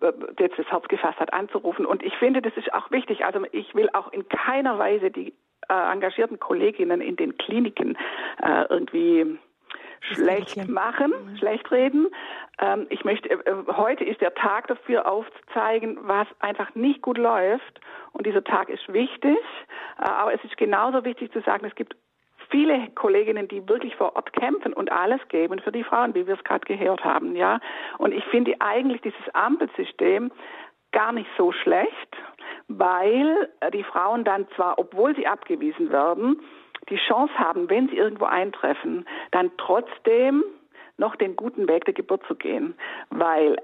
[0.00, 1.84] äh, jetzt das Herz gefasst hat, anzurufen.
[1.84, 3.26] Und ich finde, das ist auch wichtig.
[3.26, 5.34] Also ich will auch in keiner Weise die
[5.68, 7.98] äh, engagierten Kolleginnen in den Kliniken
[8.42, 9.38] äh, irgendwie
[10.12, 11.36] schlecht machen, mhm.
[11.36, 12.08] schlecht reden.
[12.58, 17.18] Ähm, ich möchte, äh, äh, heute ist der Tag dafür aufzuzeigen, was einfach nicht gut
[17.18, 17.80] läuft.
[18.12, 19.38] Und dieser Tag ist wichtig.
[19.98, 21.96] Äh, aber es ist genauso wichtig zu sagen, es gibt
[22.50, 26.34] viele Kolleginnen, die wirklich vor Ort kämpfen und alles geben für die Frauen, wie wir
[26.34, 27.58] es gerade gehört haben, ja.
[27.98, 30.30] Und ich finde eigentlich dieses Ampelsystem
[30.92, 32.16] gar nicht so schlecht,
[32.68, 36.40] weil die Frauen dann zwar, obwohl sie abgewiesen werden,
[36.88, 40.44] die Chance haben, wenn sie irgendwo eintreffen, dann trotzdem
[40.96, 42.74] noch den guten Weg der Geburt zu gehen.
[43.10, 43.56] Weil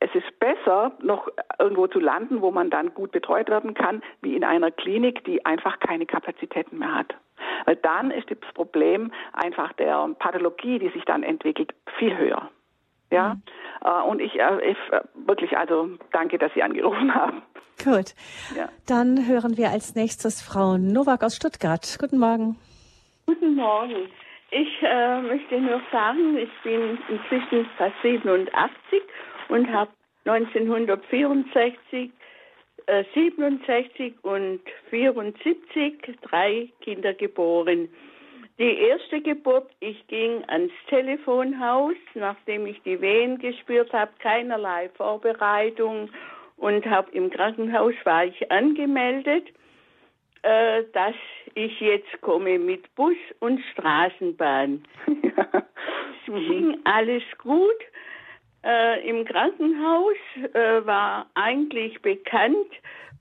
[0.00, 4.36] es ist besser, noch irgendwo zu landen, wo man dann gut betreut werden kann, wie
[4.36, 7.14] in einer Klinik, die einfach keine Kapazitäten mehr hat.
[7.64, 12.50] Weil dann ist das Problem einfach der Pathologie, die sich dann entwickelt, viel höher.
[13.10, 14.08] Ja, mhm.
[14.08, 17.42] und ich, äh, ich, äh, wirklich, also danke, dass Sie angerufen haben.
[17.82, 18.14] Gut.
[18.56, 18.68] Ja.
[18.86, 21.96] Dann hören wir als nächstes Frau Nowak aus Stuttgart.
[22.00, 22.56] Guten Morgen.
[23.26, 24.08] Guten Morgen.
[24.50, 29.02] Ich äh, möchte nur sagen, ich bin inzwischen fast 87
[29.48, 29.90] und habe
[30.26, 32.10] 1964,
[32.86, 37.88] äh, 67 und 74 drei Kinder geboren.
[38.58, 46.08] Die erste Geburt, ich ging ans Telefonhaus, nachdem ich die Wehen gespürt habe, keinerlei Vorbereitung
[46.56, 49.48] und habe im Krankenhaus war ich angemeldet,
[50.42, 51.16] äh, dass
[51.54, 54.84] ich jetzt komme mit Bus und Straßenbahn.
[55.06, 57.80] es ging alles gut.
[58.62, 60.16] Äh, Im Krankenhaus
[60.52, 62.70] äh, war eigentlich bekannt,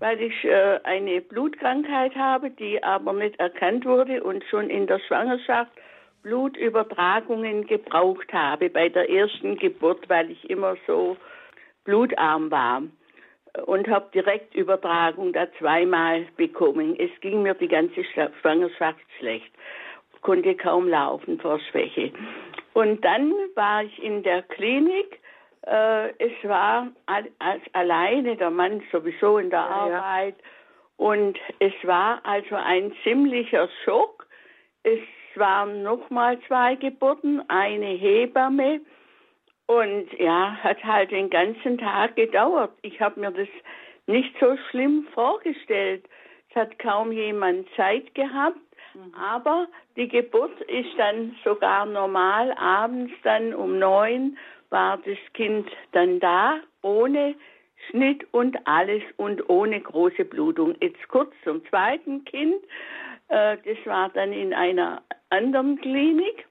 [0.03, 4.99] weil ich äh, eine Blutkrankheit habe, die aber nicht erkannt wurde und schon in der
[4.99, 5.71] Schwangerschaft
[6.23, 11.15] Blutübertragungen gebraucht habe bei der ersten Geburt, weil ich immer so
[11.85, 12.83] blutarm war
[13.65, 16.99] und habe Direktübertragung da zweimal bekommen.
[16.99, 18.03] Es ging mir die ganze
[18.41, 19.53] Schwangerschaft schlecht,
[20.19, 22.11] konnte kaum laufen vor Schwäche.
[22.73, 25.22] Und dann war ich in der Klinik
[25.65, 30.35] äh, es war als alleine der Mann sowieso in der ja, Arbeit.
[30.37, 30.47] Ja.
[30.97, 34.27] Und es war also ein ziemlicher Schock.
[34.83, 34.99] Es
[35.35, 38.81] waren nochmal zwei Geburten, eine Hebamme.
[39.65, 42.71] Und ja, hat halt den ganzen Tag gedauert.
[42.81, 43.47] Ich habe mir das
[44.05, 46.05] nicht so schlimm vorgestellt.
[46.49, 48.59] Es hat kaum jemand Zeit gehabt.
[48.93, 49.15] Mhm.
[49.15, 54.37] Aber die Geburt ist dann sogar normal abends dann um neun
[54.73, 57.35] war das Kind dann da, ohne
[57.89, 60.75] Schnitt und alles und ohne große Blutung.
[60.81, 62.55] Jetzt kurz zum zweiten Kind.
[63.29, 66.45] Äh, das war dann in einer anderen Klinik,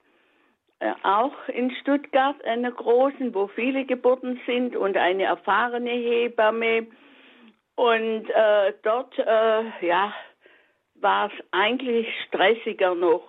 [0.79, 6.87] äh, auch in Stuttgart, einer großen, wo viele Geburten sind und eine erfahrene Hebamme.
[7.75, 10.13] Und äh, dort, äh, ja,
[10.95, 13.23] war es eigentlich stressiger noch.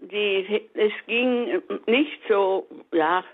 [0.00, 3.24] Die, es ging nicht so, ja,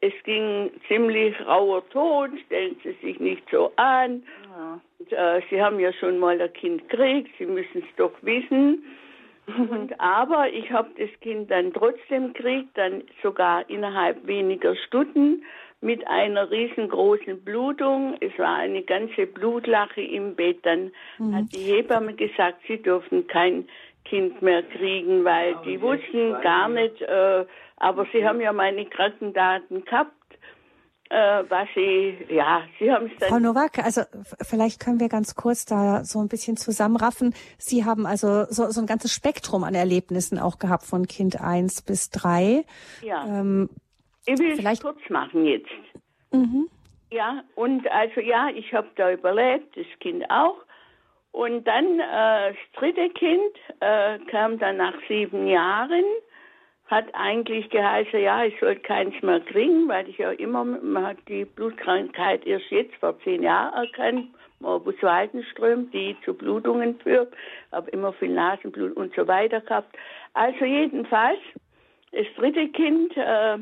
[0.00, 4.22] es ging ziemlich rauer Ton, stellen Sie sich nicht so an.
[4.48, 4.80] Ja.
[4.98, 8.84] Und, äh, Sie haben ja schon mal ein Kind gekriegt, Sie müssen es doch wissen.
[9.46, 15.42] Und, aber ich habe das Kind dann trotzdem gekriegt, dann sogar innerhalb weniger Stunden
[15.80, 18.16] mit einer riesengroßen Blutung.
[18.20, 20.58] Es war eine ganze Blutlache im Bett.
[20.64, 21.34] Dann mhm.
[21.34, 23.68] hat die Hebamme gesagt, sie dürfen kein
[24.08, 27.44] Kind mehr kriegen, weil die wussten gar nicht, äh,
[27.76, 30.12] aber sie haben ja meine Krankendaten gehabt.
[31.10, 33.30] Äh, was sie, ja, sie haben es dann.
[33.30, 34.02] Frau Nowak, also
[34.42, 37.34] vielleicht können wir ganz kurz da so ein bisschen zusammenraffen.
[37.56, 41.80] Sie haben also so, so ein ganzes Spektrum an Erlebnissen auch gehabt von Kind 1
[41.80, 42.62] bis 3.
[43.00, 43.24] Ja.
[43.26, 43.70] Ähm,
[44.26, 45.70] ich will es kurz machen jetzt.
[46.30, 46.68] Mhm.
[47.10, 50.56] Ja, und also ja, ich habe da überlebt, das Kind auch.
[51.38, 56.02] Und dann äh, das dritte Kind äh, kam dann nach sieben Jahren
[56.88, 61.18] hat eigentlich geheißen, ja, ich sollte keins mehr kriegen, weil ich ja immer, man hat
[61.28, 67.32] die Blutkrankheit erst jetzt vor zehn Jahren erkannt, Morbus Waldenström, die zu Blutungen führt,
[67.70, 69.96] habe immer viel Nasenblut und so weiter gehabt.
[70.34, 71.38] Also jedenfalls,
[72.10, 73.58] das dritte Kind äh,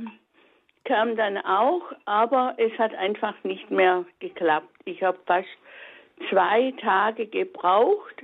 [0.84, 4.72] kam dann auch, aber es hat einfach nicht mehr geklappt.
[4.86, 5.48] Ich habe fast
[6.30, 8.22] zwei Tage gebraucht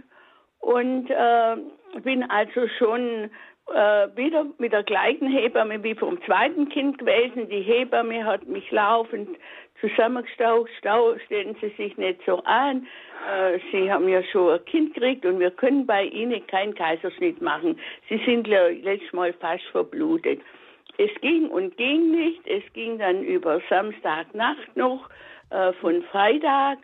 [0.61, 1.57] und äh,
[2.03, 3.31] bin also schon
[3.69, 7.49] äh, wieder mit der gleichen Hebamme wie vom zweiten Kind gewesen.
[7.49, 9.37] Die Hebamme hat mich laufend
[9.81, 10.71] zusammengestaucht.
[10.79, 12.87] Stau, stellen Sie sich nicht so an.
[13.31, 17.41] Äh, Sie haben ja schon ein Kind gekriegt und wir können bei Ihnen keinen Kaiserschnitt
[17.41, 17.79] machen.
[18.09, 20.41] Sie sind ja letztes Mal fast verblutet.
[20.99, 22.47] Es ging und ging nicht.
[22.47, 25.09] Es ging dann über Samstagnacht noch
[25.51, 26.79] äh, von Freitag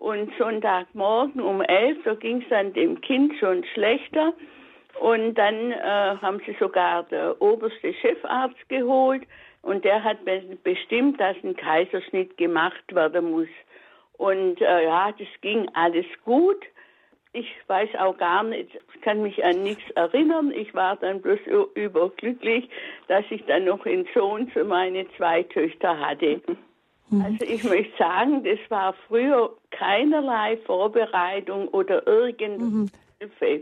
[0.00, 1.98] und Sonntagmorgen um elf.
[2.04, 4.32] Da ging es dann dem Kind schon schlechter.
[4.98, 9.22] Und dann äh, haben sie sogar der oberste Chefarzt geholt
[9.62, 10.18] und der hat
[10.64, 13.48] bestimmt, dass ein Kaiserschnitt gemacht werden muss.
[14.14, 16.62] Und äh, ja, das ging alles gut.
[17.32, 20.50] Ich weiß auch gar nicht, ich kann mich an nichts erinnern.
[20.50, 21.38] Ich war dann bloß
[21.74, 22.68] überglücklich,
[23.06, 26.40] dass ich dann noch einen Sohn für meine zwei Töchter hatte.
[27.10, 27.22] Mhm.
[27.22, 32.90] Also ich möchte sagen, das war früher keinerlei Vorbereitung oder irgend mhm.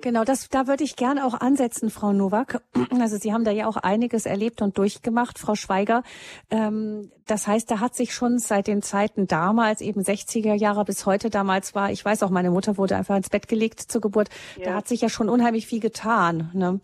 [0.03, 2.63] Genau, das, da würde ich gerne auch ansetzen, Frau Nowak.
[3.01, 6.03] Also Sie haben da ja auch einiges erlebt und durchgemacht, Frau Schweiger.
[6.51, 11.07] Ähm, das heißt, da hat sich schon seit den Zeiten damals, eben 60er Jahre bis
[11.07, 14.29] heute damals war, ich weiß auch, meine Mutter wurde einfach ins Bett gelegt zur Geburt.
[14.57, 14.65] Ja.
[14.65, 16.51] Da hat sich ja schon unheimlich viel getan.
[16.55, 16.81] Ne?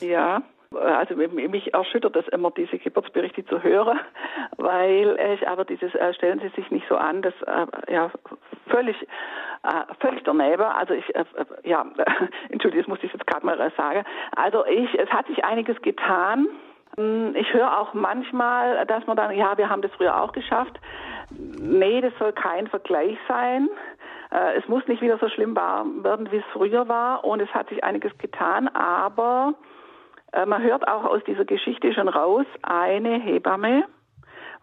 [0.00, 0.42] Ja,
[0.76, 3.98] also mich erschüttert es immer, diese Geburtsberichte zu hören,
[4.56, 8.10] weil ich aber dieses, äh, stellen Sie sich nicht so an, das äh, ja
[8.68, 8.96] völlig,
[9.62, 10.62] äh, völlig daneben.
[10.62, 11.04] Also ich,
[11.62, 11.84] ja,
[12.48, 14.04] Entschuldigung, das muss ich jetzt gerade mal sagen.
[14.36, 16.48] Also ich, es hat sich einiges getan.
[16.96, 20.78] Hm, ich höre auch manchmal, dass man dann, ja, wir haben das früher auch geschafft.
[21.30, 23.68] Nee, das soll kein Vergleich sein.
[24.30, 27.24] Es muss nicht wieder so schlimm werden, wie es früher war.
[27.24, 29.54] Und es hat sich einiges getan, aber
[30.46, 33.84] man hört auch aus dieser Geschichte schon raus, eine Hebamme,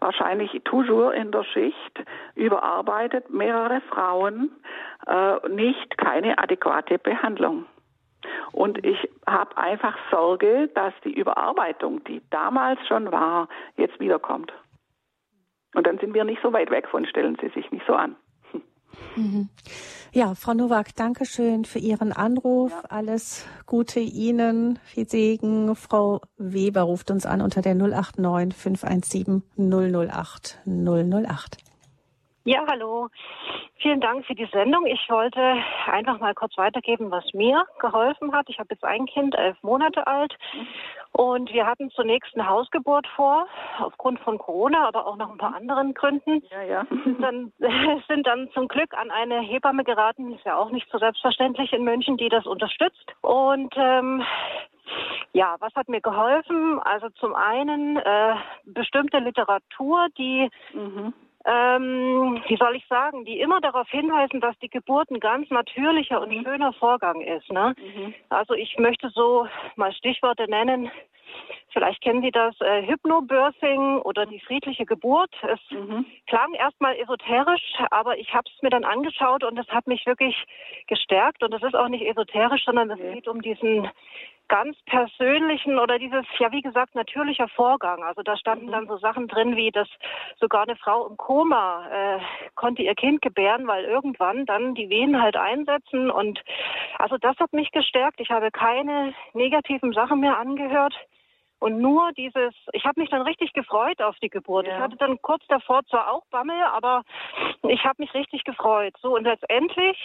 [0.00, 2.04] wahrscheinlich toujours in der Schicht,
[2.34, 4.50] überarbeitet mehrere Frauen,
[5.06, 7.64] äh, nicht keine adäquate Behandlung.
[8.52, 14.52] Und ich habe einfach Sorge, dass die Überarbeitung, die damals schon war, jetzt wiederkommt.
[15.74, 18.16] Und dann sind wir nicht so weit weg von, stellen Sie sich nicht so an.
[19.16, 19.48] Mhm.
[20.12, 22.70] Ja, Frau Nowak, danke schön für Ihren Anruf.
[22.70, 22.82] Ja.
[22.88, 25.74] Alles Gute Ihnen, viel Segen.
[25.76, 31.56] Frau Weber ruft uns an unter der 089 517 008 008.
[32.44, 33.08] Ja, hallo.
[33.76, 34.84] Vielen Dank für die Sendung.
[34.86, 35.40] Ich wollte
[35.86, 38.48] einfach mal kurz weitergeben, was mir geholfen hat.
[38.48, 40.34] Ich habe jetzt ein Kind, elf Monate alt.
[41.12, 43.46] Und wir hatten zunächst eine Hausgeburt vor,
[43.78, 46.42] aufgrund von Corona, aber auch noch ein paar anderen Gründen.
[46.50, 46.86] Ja, ja.
[47.20, 47.52] Dann
[48.08, 51.84] sind dann zum Glück an eine Hebamme geraten, ist ja auch nicht so selbstverständlich in
[51.84, 53.14] München, die das unterstützt.
[53.20, 54.24] Und ähm,
[55.32, 56.80] ja, was hat mir geholfen?
[56.80, 58.34] Also zum einen äh,
[58.64, 61.14] bestimmte Literatur, die mhm
[61.44, 66.20] ähm, wie soll ich sagen, die immer darauf hinweisen, dass die Geburt ein ganz natürlicher
[66.20, 66.44] und mhm.
[66.44, 67.50] schöner Vorgang ist.
[67.50, 67.74] Ne?
[67.78, 68.14] Mhm.
[68.28, 70.90] Also ich möchte so mal Stichworte nennen.
[71.72, 75.30] Vielleicht kennen Sie das äh, Hypnobirthing oder die friedliche Geburt.
[75.42, 76.04] Es mhm.
[76.26, 80.36] klang erstmal esoterisch, aber ich habe es mir dann angeschaut und es hat mich wirklich
[80.86, 81.42] gestärkt.
[81.42, 83.88] Und es ist auch nicht esoterisch, sondern es geht um diesen
[84.48, 88.02] ganz persönlichen oder dieses, ja wie gesagt, natürlicher Vorgang.
[88.02, 89.88] Also da standen dann so Sachen drin, wie dass
[90.38, 92.20] sogar eine Frau im Koma äh,
[92.54, 96.10] konnte ihr Kind gebären, weil irgendwann dann die Venen halt einsetzen.
[96.10, 96.42] Und
[96.98, 98.20] also das hat mich gestärkt.
[98.20, 100.94] Ich habe keine negativen Sachen mehr angehört.
[101.62, 104.66] Und nur dieses, ich habe mich dann richtig gefreut auf die Geburt.
[104.66, 104.74] Ja.
[104.74, 107.02] Ich hatte dann kurz davor zwar auch Bammel, aber
[107.68, 108.94] ich habe mich richtig gefreut.
[109.00, 109.96] So und letztendlich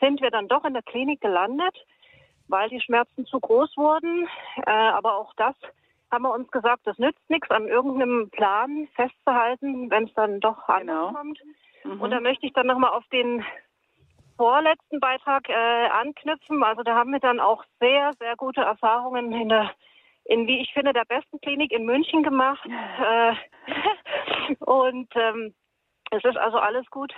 [0.00, 1.76] sind wir dann doch in der Klinik gelandet
[2.50, 4.28] weil die Schmerzen zu groß wurden.
[4.66, 5.54] Äh, aber auch das
[6.10, 10.66] haben wir uns gesagt, das nützt nichts, an irgendeinem Plan festzuhalten, wenn es dann doch
[10.66, 11.08] genau.
[11.08, 11.40] ankommt.
[11.84, 12.00] Mhm.
[12.00, 13.44] Und da möchte ich dann nochmal auf den
[14.36, 16.62] vorletzten Beitrag äh, anknüpfen.
[16.62, 19.70] Also da haben wir dann auch sehr, sehr gute Erfahrungen in der,
[20.30, 22.64] in wie ich finde, der besten Klinik in München gemacht.
[22.64, 23.34] Äh,
[24.64, 25.54] und ähm,
[26.12, 27.12] es ist also alles gut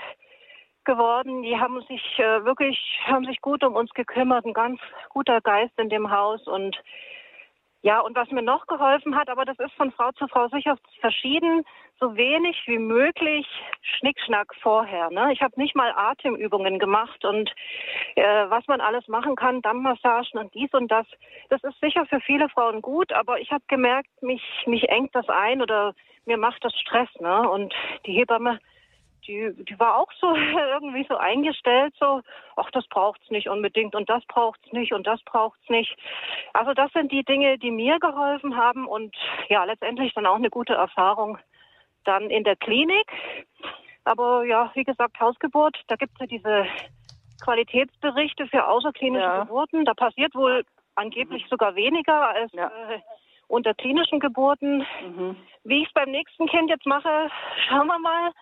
[0.85, 1.43] geworden.
[1.43, 5.79] Die haben sich äh, wirklich, haben sich gut um uns gekümmert, ein ganz guter Geist
[5.79, 6.75] in dem Haus und
[7.83, 10.76] ja, und was mir noch geholfen hat, aber das ist von Frau zu Frau sicher
[11.01, 11.64] verschieden,
[11.99, 13.47] so wenig wie möglich
[13.83, 15.11] Schnickschnack vorher.
[15.11, 15.33] Ne?
[15.33, 17.51] Ich habe nicht mal Atemübungen gemacht und
[18.14, 21.07] äh, was man alles machen kann, Dammmassagen und dies und das.
[21.49, 25.28] Das ist sicher für viele Frauen gut, aber ich habe gemerkt, mich, mich engt das
[25.28, 27.09] ein oder mir macht das Stress.
[27.18, 27.49] Ne?
[27.49, 27.74] Und
[28.07, 28.61] die Hebamme
[29.27, 30.35] die, die war auch so
[30.73, 32.23] irgendwie so eingestellt, so,
[32.57, 35.97] ach, das braucht's nicht unbedingt und das braucht's nicht und das braucht's nicht.
[36.53, 39.14] Also das sind die Dinge, die mir geholfen haben und
[39.49, 41.39] ja, letztendlich dann auch eine gute Erfahrung
[42.05, 43.11] dann in der Klinik.
[44.05, 46.66] Aber ja, wie gesagt, Hausgeburt, da gibt's ja diese
[47.43, 49.41] Qualitätsberichte für außerklinische ja.
[49.45, 49.85] Geburten.
[49.85, 50.64] Da passiert wohl
[50.95, 52.66] angeblich sogar weniger als ja.
[52.66, 53.01] äh,
[53.49, 54.84] unter klinischen Geburten.
[55.03, 55.36] Mhm.
[55.64, 57.30] Wie ich es beim nächsten Kind jetzt mache,
[57.68, 58.32] schauen wir mal.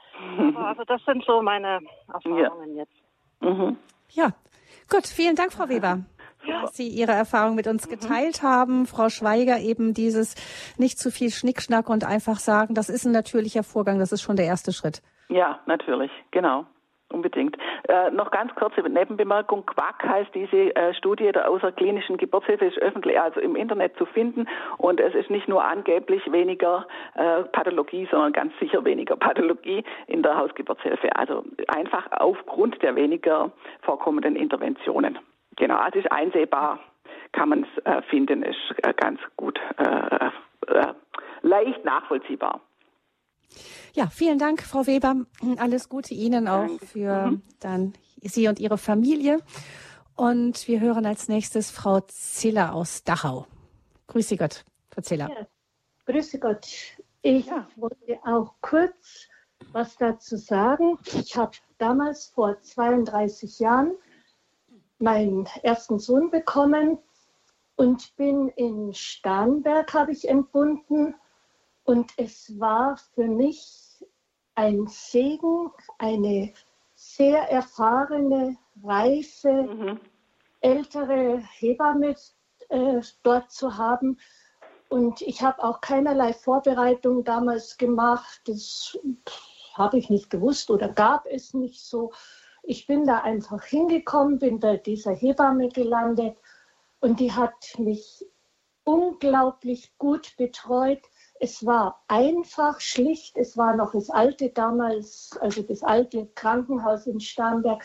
[0.54, 1.80] Aber also das sind so meine
[2.12, 2.82] Erfahrungen ja.
[2.82, 2.94] jetzt.
[3.40, 3.76] Mhm.
[4.10, 4.30] Ja,
[4.88, 5.06] gut.
[5.06, 6.00] Vielen Dank, Frau Weber.
[6.46, 6.62] Ja.
[6.62, 7.90] dass Sie Ihre Erfahrung mit uns mhm.
[7.90, 8.46] geteilt mhm.
[8.46, 8.86] haben.
[8.86, 10.34] Frau Schweiger eben dieses
[10.78, 14.36] nicht zu viel Schnickschnack und einfach sagen, das ist ein natürlicher Vorgang, das ist schon
[14.36, 15.02] der erste Schritt.
[15.28, 16.64] Ja, natürlich, genau.
[17.12, 17.56] Unbedingt.
[17.88, 19.66] Äh, noch ganz kurze Nebenbemerkung.
[19.66, 24.46] Quack heißt diese äh, Studie der außerklinischen Geburtshilfe, ist öffentlich, also im Internet zu finden.
[24.78, 30.22] Und es ist nicht nur angeblich weniger äh, Pathologie, sondern ganz sicher weniger Pathologie in
[30.22, 31.14] der Hausgeburtshilfe.
[31.16, 33.50] Also einfach aufgrund der weniger
[33.82, 35.18] vorkommenden Interventionen.
[35.56, 36.78] Genau, also ist einsehbar,
[37.32, 40.30] kann man es äh, finden, ist äh, ganz gut, äh,
[41.42, 42.60] leicht nachvollziehbar.
[43.94, 45.16] Ja, vielen Dank, Frau Weber.
[45.56, 46.86] Alles Gute Ihnen auch Danke.
[46.86, 47.42] für mhm.
[47.60, 47.92] dann
[48.22, 49.40] Sie und Ihre Familie.
[50.16, 53.46] Und wir hören als nächstes Frau Ziller aus Dachau.
[54.06, 55.30] Grüße Gott, Frau Ziller.
[55.30, 55.46] Ja,
[56.06, 56.66] grüße Gott.
[57.22, 57.66] Ich ja.
[57.76, 59.28] wollte auch kurz
[59.72, 60.98] was dazu sagen.
[61.14, 63.92] Ich habe damals vor 32 Jahren
[64.98, 66.98] meinen ersten Sohn bekommen
[67.76, 71.14] und bin in Starnberg, habe ich entbunden,
[71.90, 74.04] und es war für mich
[74.54, 76.52] ein Segen, eine
[76.94, 80.00] sehr erfahrene, reife, mhm.
[80.60, 82.14] ältere Hebamme
[82.68, 84.20] äh, dort zu haben.
[84.88, 88.40] Und ich habe auch keinerlei Vorbereitung damals gemacht.
[88.44, 88.96] Das
[89.74, 92.12] habe ich nicht gewusst oder gab es nicht so.
[92.62, 96.38] Ich bin da einfach hingekommen, bin bei dieser Hebamme gelandet
[97.00, 98.24] und die hat mich
[98.84, 101.02] unglaublich gut betreut.
[101.42, 103.38] Es war einfach, schlicht.
[103.38, 107.82] Es war noch das alte damals, also das alte Krankenhaus in Starnberg.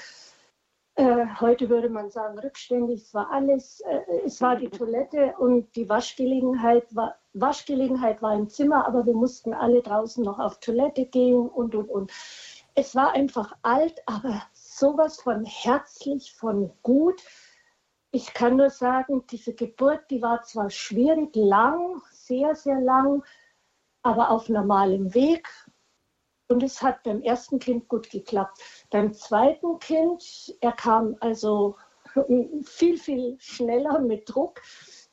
[0.96, 3.04] Äh, heute würde man sagen rückständig.
[3.04, 3.80] Es war alles.
[3.82, 9.14] Äh, es war die Toilette und die Waschgelegenheit war Waschgelegenheit war im Zimmer, aber wir
[9.14, 12.12] mussten alle draußen noch auf Toilette gehen und und und.
[12.76, 17.22] Es war einfach alt, aber sowas von herzlich, von gut.
[18.12, 23.24] Ich kann nur sagen, diese Geburt, die war zwar schwierig, lang, sehr, sehr lang,
[24.06, 25.50] aber auf normalem Weg.
[26.48, 28.62] Und es hat beim ersten Kind gut geklappt.
[28.92, 31.76] Beim zweiten Kind, er kam also
[32.64, 34.62] viel, viel schneller mit Druck,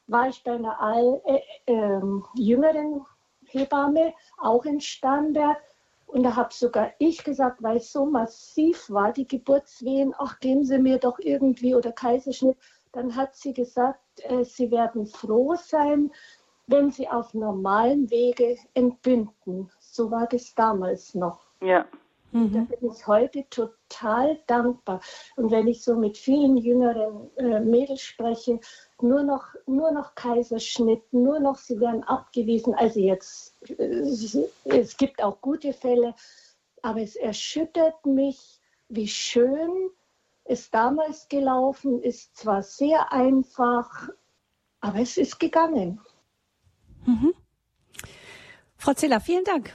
[0.09, 1.41] war ich bei einer all, äh,
[1.73, 2.03] äh,
[2.35, 3.07] jüngeren
[3.47, 5.57] Hebamme, auch in Starnberg.
[6.05, 10.67] Und da habe sogar ich gesagt, weil es so massiv war, die Geburtswehen, ach, geben
[10.67, 12.59] Sie mir doch irgendwie oder Kaiserschnitt.
[12.93, 16.13] Dann hat sie gesagt, äh, Sie werden froh sein,
[16.73, 19.71] wenn sie auf normalen Wege entbinden.
[19.79, 21.41] So war das damals noch.
[21.61, 21.87] Ja.
[22.33, 22.53] Mhm.
[22.53, 25.01] Da bin ich heute total dankbar.
[25.37, 28.59] Und wenn ich so mit vielen jüngeren äh, Mädels spreche,
[29.03, 32.75] nur noch, nur noch Kaiserschnitt, nur noch, sie werden abgewiesen.
[32.75, 34.03] Also jetzt, äh,
[34.65, 36.15] es gibt auch gute Fälle,
[36.81, 39.91] aber es erschüttert mich, wie schön
[40.45, 42.35] es damals gelaufen ist.
[42.35, 44.09] Zwar sehr einfach,
[44.81, 46.01] aber es ist gegangen.
[47.05, 47.33] Mhm.
[48.77, 49.73] Frau Ziller, vielen Dank.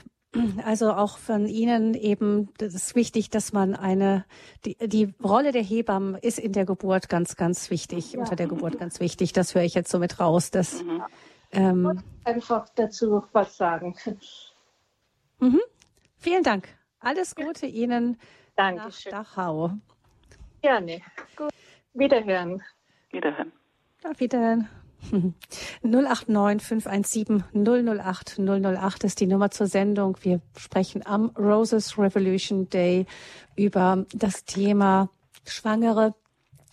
[0.64, 4.26] Also auch von Ihnen eben, das ist wichtig, dass man eine,
[4.64, 8.20] die, die Rolle der Hebammen ist in der Geburt ganz, ganz wichtig, ja.
[8.20, 9.32] unter der Geburt ganz wichtig.
[9.32, 10.50] Das höre ich jetzt so mit raus.
[10.50, 11.02] Dass, mhm.
[11.52, 13.96] ähm, einfach dazu was sagen.
[15.40, 15.60] Mhm.
[16.18, 16.68] Vielen Dank.
[17.00, 18.18] Alles Gute Ihnen
[18.54, 19.12] Dankeschön.
[19.12, 19.70] nach Dachau.
[20.60, 21.00] Gerne.
[21.36, 21.50] Gut.
[21.94, 22.62] Wiederhören.
[23.10, 23.52] Wiederhören.
[24.04, 24.68] Auf Wiederhören.
[25.82, 30.16] 089 517 008 008 ist die Nummer zur Sendung.
[30.22, 33.06] Wir sprechen am Roses Revolution Day
[33.56, 35.08] über das Thema
[35.44, 36.14] Schwangere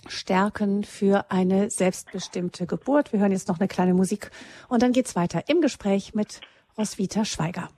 [0.08, 3.12] stärken für eine selbstbestimmte Geburt.
[3.12, 4.32] Wir hören jetzt noch eine kleine Musik
[4.68, 6.42] und dann geht's weiter im Gespräch mit
[6.78, 7.70] Roswitha Schweiger.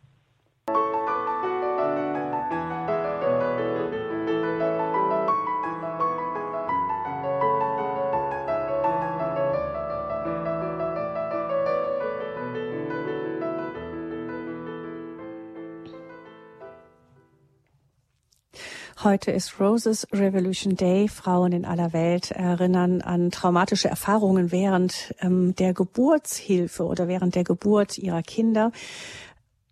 [19.04, 21.08] Heute ist Roses Revolution Day.
[21.08, 27.44] Frauen in aller Welt erinnern an traumatische Erfahrungen während ähm, der Geburtshilfe oder während der
[27.44, 28.72] Geburt ihrer Kinder.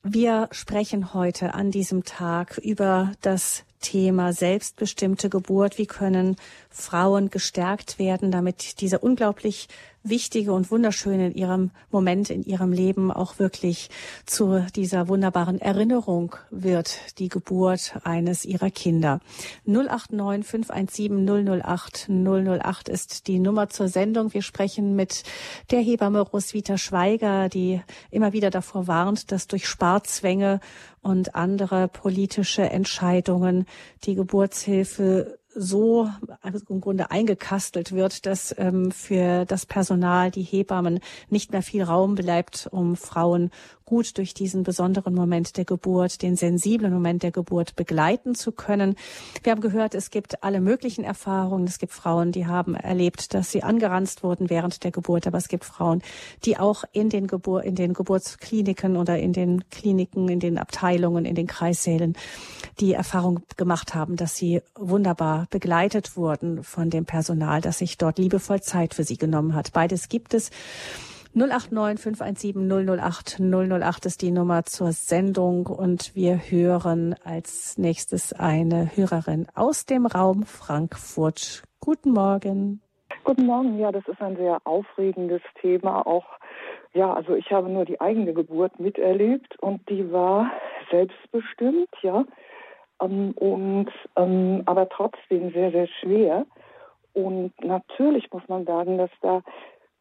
[0.04, 5.80] Wir sprechen heute an diesem Tag über das Thema selbstbestimmte Geburt.
[5.80, 6.36] Wie können
[6.70, 9.70] Frauen gestärkt werden, damit diese unglaublich
[10.06, 13.90] wichtige und wunderschöne in ihrem Moment, in ihrem Leben auch wirklich
[14.26, 19.20] zu dieser wunderbaren Erinnerung wird, die Geburt eines ihrer Kinder.
[19.66, 24.34] 089 517 008 008 ist die Nummer zur Sendung.
[24.34, 25.24] Wir sprechen mit
[25.72, 27.82] der Hebamme Roswitha Schweiger, die
[28.12, 30.60] immer wieder davor warnt, dass durch Sparzwänge
[31.02, 33.66] und andere politische Entscheidungen
[34.06, 36.10] die Geburtshilfe so
[36.70, 41.00] im Grunde eingekastelt wird, dass ähm, für das Personal, die Hebammen,
[41.30, 43.52] nicht mehr viel Raum bleibt, um Frauen
[43.86, 48.96] gut durch diesen besonderen Moment der Geburt, den sensiblen Moment der Geburt begleiten zu können.
[49.44, 51.68] Wir haben gehört, es gibt alle möglichen Erfahrungen.
[51.68, 55.48] Es gibt Frauen, die haben erlebt, dass sie angeranzt wurden während der Geburt, aber es
[55.48, 56.02] gibt Frauen,
[56.46, 61.26] die auch in den, Gebur in den Geburtskliniken oder in den Kliniken, in den Abteilungen,
[61.26, 62.18] in den Kreissälen
[62.80, 68.18] die Erfahrung gemacht haben, dass sie wunderbar begleitet wurden von dem Personal, das sich dort
[68.18, 69.74] liebevoll Zeit für sie genommen hat.
[69.74, 70.50] Beides gibt es.
[71.38, 78.96] 089 517 008 008 ist die Nummer zur Sendung und wir hören als nächstes eine
[78.96, 81.64] Hörerin aus dem Raum Frankfurt.
[81.82, 82.80] Guten Morgen.
[83.26, 83.78] Guten Morgen.
[83.78, 86.08] Ja, das ist ein sehr aufregendes Thema.
[86.08, 86.24] Auch
[86.94, 90.50] ja, also ich habe nur die eigene Geburt miterlebt und die war
[90.90, 92.24] selbstbestimmt, ja,
[93.02, 96.46] ähm, und ähm, aber trotzdem sehr sehr schwer.
[97.12, 99.42] Und natürlich muss man sagen, dass da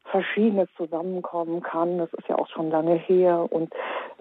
[0.04, 1.98] Verschiedenes zusammenkommen kann.
[1.98, 3.72] Das ist ja auch schon lange her und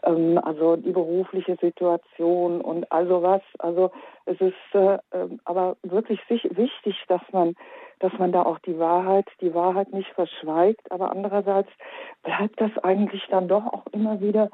[0.03, 3.41] ähm, also die berufliche Situation und also was.
[3.59, 3.91] Also
[4.25, 7.55] es ist äh, äh, aber wirklich wichtig, dass man,
[7.99, 10.91] dass man da auch die Wahrheit, die Wahrheit nicht verschweigt.
[10.91, 11.69] Aber andererseits
[12.23, 14.49] bleibt das eigentlich dann doch auch immer wieder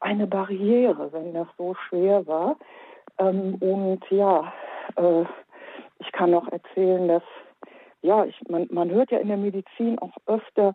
[0.00, 2.56] eine Barriere, wenn das so schwer war.
[3.18, 4.52] Ähm, und ja,
[4.96, 5.24] äh,
[5.98, 7.22] ich kann auch erzählen, dass
[8.02, 10.74] ja, ich, man, man hört ja in der Medizin auch öfter,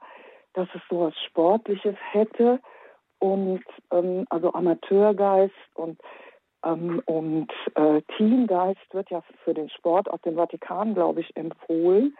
[0.54, 2.60] dass es so was Sportliches hätte
[3.20, 6.00] und ähm, also Amateurgeist und
[6.64, 12.16] ähm, und äh, Teamgeist wird ja für den Sport aus dem Vatikan, glaube ich, empfohlen.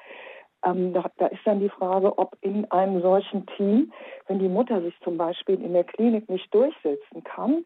[0.64, 3.92] Ähm, da, da, ist dann die Frage, ob in einem solchen Team,
[4.28, 7.66] wenn die Mutter sich zum Beispiel in der Klinik nicht durchsetzen kann,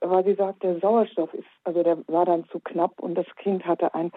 [0.00, 3.66] weil sie sagt, der Sauerstoff ist, also der war dann zu knapp und das Kind
[3.66, 4.12] hatte ein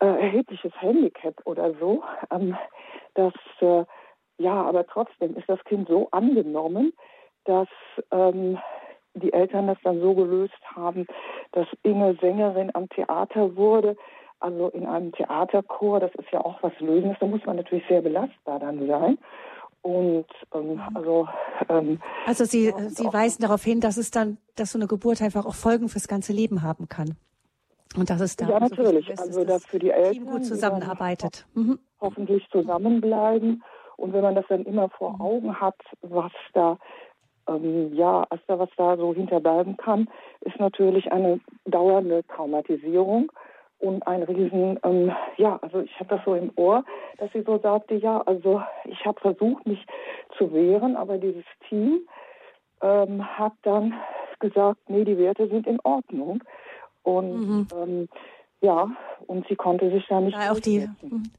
[0.00, 2.56] äh, erhebliches Handicap oder so, ähm,
[3.14, 3.84] dass äh,
[4.38, 6.92] ja, aber trotzdem ist das Kind so angenommen,
[7.44, 7.68] dass
[8.12, 8.58] ähm,
[9.14, 11.06] die Eltern das dann so gelöst haben,
[11.52, 13.96] dass Inge Sängerin am Theater wurde,
[14.40, 18.02] also in einem Theaterchor, das ist ja auch was Lösendes, da muss man natürlich sehr
[18.02, 19.18] belastbar dann sein.
[19.82, 20.82] Und ähm, mhm.
[20.94, 21.28] also
[21.68, 25.46] ähm, also Sie, Sie weisen darauf hin, dass es dann, dass so eine Geburt einfach
[25.46, 27.16] auch Folgen fürs ganze Leben haben kann.
[27.96, 31.46] Und dass es da ja natürlich, so ist, also dass für die Eltern gut zusammenarbeitet.
[31.54, 31.78] Mhm.
[32.00, 33.62] Hoffentlich zusammenbleiben
[33.96, 35.20] und wenn man das dann immer vor mhm.
[35.20, 36.78] Augen hat, was da
[37.48, 40.08] ähm, ja, was da, was da so hinterbleiben kann,
[40.42, 43.32] ist natürlich eine dauernde Traumatisierung
[43.78, 46.84] und ein Riesen, ähm, ja, also ich habe das so im Ohr,
[47.18, 49.84] dass sie so sagte, ja, also ich habe versucht, mich
[50.36, 52.00] zu wehren, aber dieses Team
[52.82, 53.94] ähm, hat dann
[54.40, 56.42] gesagt, nee, die Werte sind in Ordnung.
[57.02, 57.66] Und mhm.
[57.74, 58.08] ähm,
[58.60, 58.90] ja,
[59.26, 60.36] und sie konnte sich da nicht.
[60.36, 60.88] Ja, auch die.
[61.00, 61.30] Mhm.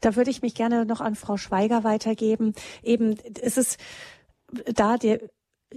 [0.00, 2.54] Da würde ich mich gerne noch an Frau Schweiger weitergeben.
[2.82, 3.76] Eben, ist es
[4.74, 5.20] da der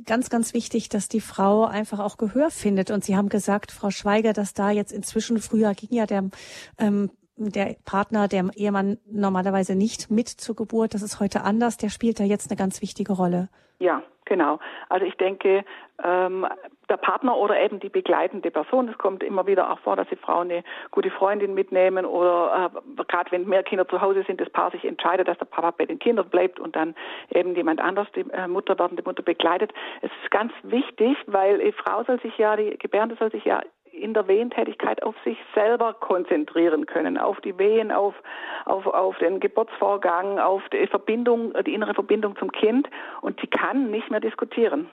[0.06, 2.92] ganz, ganz wichtig, dass die Frau einfach auch Gehör findet.
[2.92, 6.30] Und Sie haben gesagt, Frau Schweiger, dass da jetzt inzwischen, früher ging ja der,
[6.78, 10.94] ähm, der Partner, der Ehemann normalerweise nicht mit zur Geburt.
[10.94, 11.78] Das ist heute anders.
[11.78, 13.50] Der spielt da jetzt eine ganz wichtige Rolle.
[13.80, 14.60] Ja, genau.
[14.90, 15.64] Also ich denke,
[16.04, 16.46] ähm,
[16.90, 20.16] der Partner oder eben die begleitende Person, es kommt immer wieder auch vor, dass die
[20.16, 24.50] Frauen eine gute Freundin mitnehmen oder äh, gerade wenn mehr Kinder zu Hause sind, das
[24.50, 26.96] Paar sich entscheidet, dass der Papa bei den Kindern bleibt und dann
[27.34, 29.74] eben jemand anders die äh, Mutter werdende Mutter begleitet.
[30.02, 33.62] Es ist ganz wichtig, weil die Frau soll sich ja, die Gebärde soll sich ja
[33.92, 38.14] in der Wehentätigkeit auf sich selber konzentrieren können, auf die Wehen, auf,
[38.66, 42.88] auf, auf den Geburtsvorgang, auf die Verbindung, die innere Verbindung zum Kind
[43.22, 44.90] und sie kann nicht mehr diskutieren.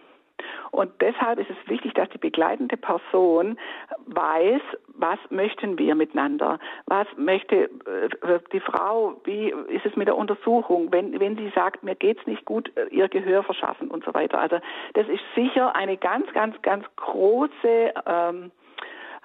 [0.70, 3.58] Und deshalb ist es wichtig, dass die begleitende Person
[4.06, 4.60] weiß,
[4.96, 6.58] was möchten wir miteinander?
[6.86, 9.20] Was möchte äh, die Frau?
[9.24, 10.92] Wie ist es mit der Untersuchung?
[10.92, 14.38] Wenn, wenn sie sagt, mir geht's nicht gut, äh, ihr Gehör verschaffen und so weiter.
[14.38, 14.58] Also
[14.94, 18.50] das ist sicher eine ganz, ganz, ganz große ähm,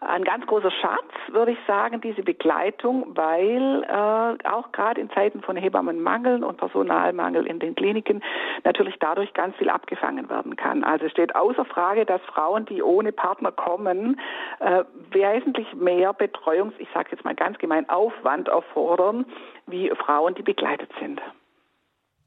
[0.02, 5.42] ein ganz großer Schatz, würde ich sagen, diese Begleitung, weil äh, auch gerade in Zeiten
[5.42, 8.24] von Hebammenmangel und Personalmangel in den Kliniken
[8.64, 10.84] natürlich dadurch ganz viel abgefangen werden kann.
[10.84, 14.20] Also es steht außer Frage, dass Frauen, die ohne Partner kommen,
[14.60, 19.26] äh, wesentlich mehr Betreuungs, ich sage jetzt mal ganz gemein, Aufwand erfordern,
[19.68, 21.22] wie Frauen, die begleitet sind.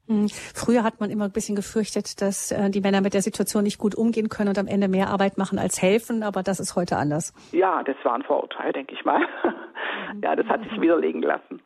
[0.08, 0.28] Hm.
[0.28, 3.78] Früher hat man immer ein bisschen gefürchtet, dass äh, die Männer mit der Situation nicht
[3.78, 6.96] gut umgehen können und am Ende mehr Arbeit machen als helfen, aber das ist heute
[6.96, 7.32] anders.
[7.52, 9.20] Ja, das war ein Vorurteil, denke ich mal.
[10.22, 11.62] ja, das hat sich widerlegen lassen.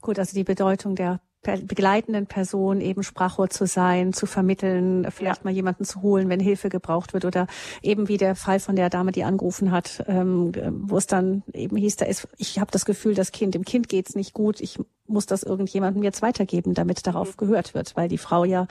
[0.00, 1.20] Gut, also die Bedeutung der
[1.62, 5.44] begleitenden Person eben Sprachrohr zu sein, zu vermitteln, vielleicht ja.
[5.44, 7.46] mal jemanden zu holen, wenn Hilfe gebraucht wird oder
[7.82, 10.52] eben wie der Fall von der Dame, die angerufen hat, ähm,
[10.88, 13.88] wo es dann eben hieß, da ist, ich habe das Gefühl, das Kind, dem Kind
[13.88, 17.36] geht's nicht gut, ich muss das irgendjemandem jetzt weitergeben, damit darauf mhm.
[17.36, 18.66] gehört wird, weil die Frau ja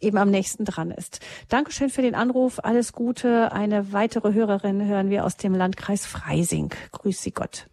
[0.00, 1.20] eben am nächsten dran ist.
[1.48, 3.52] Dankeschön für den Anruf, alles Gute.
[3.52, 6.74] Eine weitere Hörerin hören wir aus dem Landkreis Freising.
[6.92, 7.68] Grüß Sie Gott.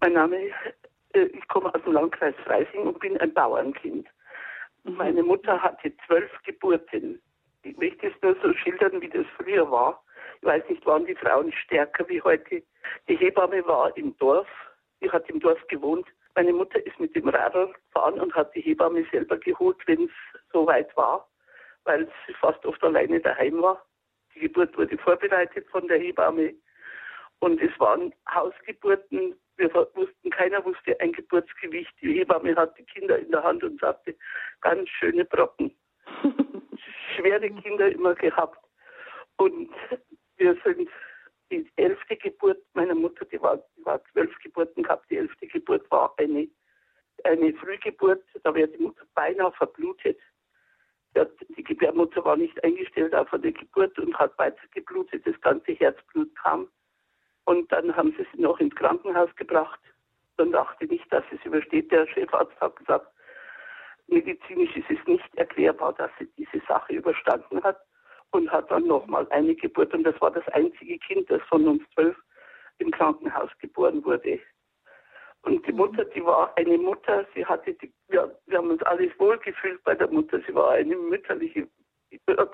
[0.00, 0.79] Mein Name ist
[1.12, 4.08] ich komme aus dem Landkreis Freising und bin ein Bauernkind.
[4.84, 7.20] Und meine Mutter hatte zwölf Geburten.
[7.62, 10.02] Ich möchte es nur so schildern, wie das früher war.
[10.40, 12.62] Ich weiß nicht, waren die Frauen stärker wie heute.
[13.08, 14.48] Die Hebamme war im Dorf,
[15.02, 16.06] die hat im Dorf gewohnt.
[16.34, 20.10] Meine Mutter ist mit dem Radl gefahren und hat die Hebamme selber geholt, wenn es
[20.52, 21.28] so weit war,
[21.84, 23.84] weil sie fast oft alleine daheim war.
[24.34, 26.54] Die Geburt wurde vorbereitet von der Hebamme.
[27.40, 31.92] Und es waren Hausgeburten wir wussten, keiner wusste ein Geburtsgewicht.
[32.00, 34.16] Die Hebamme hat die Kinder in der Hand und sagte,
[34.62, 35.76] ganz schöne Brocken.
[37.14, 38.58] Schwere Kinder immer gehabt.
[39.36, 39.70] Und
[40.38, 40.88] wir sind
[41.50, 45.90] die elfte Geburt meiner Mutter, die war, die war zwölf Geburten gehabt, die elfte Geburt
[45.90, 46.48] war eine,
[47.24, 50.18] eine Frühgeburt, da wäre die Mutter beinahe verblutet.
[51.14, 56.34] Die Gebärmutter war nicht eingestellt auf eine Geburt und hat weiter geblutet, das ganze Herzblut
[56.36, 56.68] kam.
[57.44, 59.80] Und dann haben sie sie noch ins Krankenhaus gebracht.
[60.36, 61.90] Dann dachte ich nicht, dass sie es übersteht.
[61.90, 63.06] Der Chefarzt hat gesagt,
[64.06, 67.80] medizinisch ist es nicht erklärbar, dass sie diese Sache überstanden hat
[68.30, 69.92] und hat dann nochmal eine Geburt.
[69.94, 72.16] Und das war das einzige Kind, das von uns zwölf
[72.78, 74.40] im Krankenhaus geboren wurde.
[75.42, 79.10] Und die Mutter, die war eine Mutter, sie hatte die, wir, wir haben uns alles
[79.18, 81.66] wohlgefühlt bei der Mutter, sie war eine mütterliche,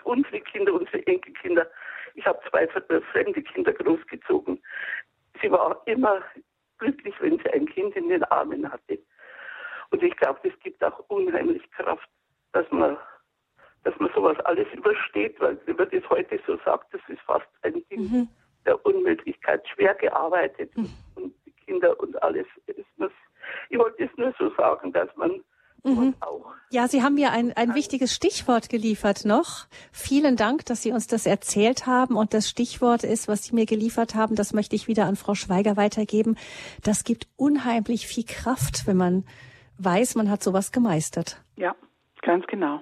[0.04, 1.68] unsere Kinder, unsere Enkelkinder.
[2.14, 4.62] Ich habe zwei fremde Kinder großgezogen.
[5.42, 6.22] Sie war immer
[6.78, 8.98] glücklich, wenn sie ein Kind in den Armen hatte.
[9.90, 12.08] Und ich glaube, das gibt auch unheimlich Kraft,
[12.52, 12.96] dass man,
[13.84, 17.46] dass man sowas alles übersteht, weil wenn man das heute so sagt, das ist fast
[17.62, 18.28] ein Ding mhm.
[18.64, 20.90] der Unmöglichkeit, schwer gearbeitet mhm.
[21.14, 22.46] und die Kinder und alles.
[23.68, 25.42] Ich wollte es nur so sagen, dass man
[25.86, 26.14] Mhm.
[26.70, 29.66] Ja, Sie haben mir ein, ein wichtiges Stichwort geliefert noch.
[29.92, 32.16] Vielen Dank, dass Sie uns das erzählt haben.
[32.16, 35.34] Und das Stichwort ist, was Sie mir geliefert haben, das möchte ich wieder an Frau
[35.34, 36.36] Schweiger weitergeben.
[36.82, 39.24] Das gibt unheimlich viel Kraft, wenn man
[39.78, 41.40] weiß, man hat sowas gemeistert.
[41.54, 41.74] Ja,
[42.22, 42.80] ganz genau.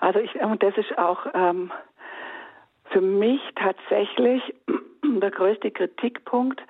[0.00, 1.72] Also ich, und das ist auch ähm,
[2.90, 4.42] für mich tatsächlich
[5.04, 6.60] der größte Kritikpunkt,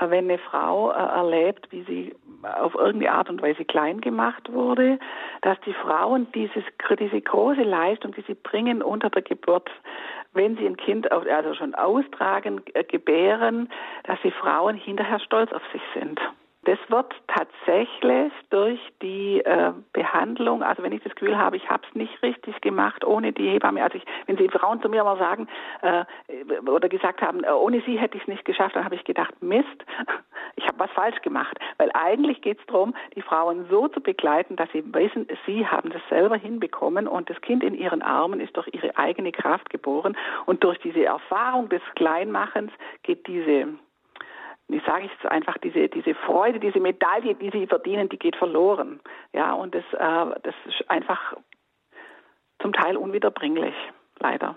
[0.00, 4.52] äh, wenn eine Frau äh, erlebt, wie sie auf irgendeine Art und Weise klein gemacht
[4.52, 4.98] wurde,
[5.42, 6.64] dass die Frauen dieses,
[6.98, 9.70] diese große Leistung, die sie bringen unter der Geburt,
[10.32, 13.68] wenn sie ein Kind also schon austragen, äh, gebären,
[14.04, 16.20] dass die Frauen hinterher stolz auf sich sind.
[16.64, 21.82] Das wird tatsächlich durch die äh, Behandlung, also wenn ich das Gefühl habe, ich habe
[21.88, 25.16] es nicht richtig gemacht ohne die Hebamme, also ich, wenn die Frauen zu mir mal
[25.16, 25.48] sagen
[25.80, 26.04] äh,
[26.68, 29.32] oder gesagt haben, äh, ohne sie hätte ich es nicht geschafft, dann habe ich gedacht,
[29.42, 29.66] Mist,
[30.56, 31.56] ich habe was falsch gemacht.
[31.78, 35.88] Weil eigentlich geht es darum, die Frauen so zu begleiten, dass sie wissen, sie haben
[35.88, 40.14] das selber hinbekommen und das Kind in ihren Armen ist durch ihre eigene Kraft geboren
[40.44, 42.70] und durch diese Erfahrung des Kleinmachens
[43.02, 43.68] geht diese
[44.72, 49.00] ich sage jetzt einfach, diese, diese Freude, diese Medaille, die sie verdienen, die geht verloren.
[49.32, 51.36] Ja, und das, äh, das ist einfach
[52.60, 53.74] zum Teil unwiederbringlich,
[54.18, 54.56] leider.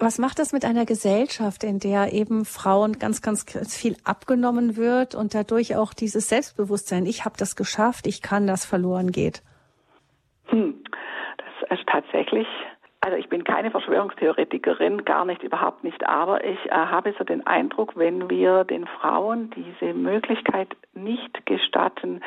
[0.00, 3.44] Was macht das mit einer Gesellschaft, in der eben Frauen ganz, ganz
[3.76, 8.64] viel abgenommen wird und dadurch auch dieses Selbstbewusstsein, ich habe das geschafft, ich kann das
[8.64, 9.42] verloren geht?
[10.46, 10.82] Hm.
[11.36, 12.46] Das ist tatsächlich
[13.08, 17.46] also ich bin keine Verschwörungstheoretikerin, gar nicht, überhaupt nicht, aber ich äh, habe so den
[17.46, 22.20] Eindruck, wenn wir den Frauen diese Möglichkeit nicht gestatten,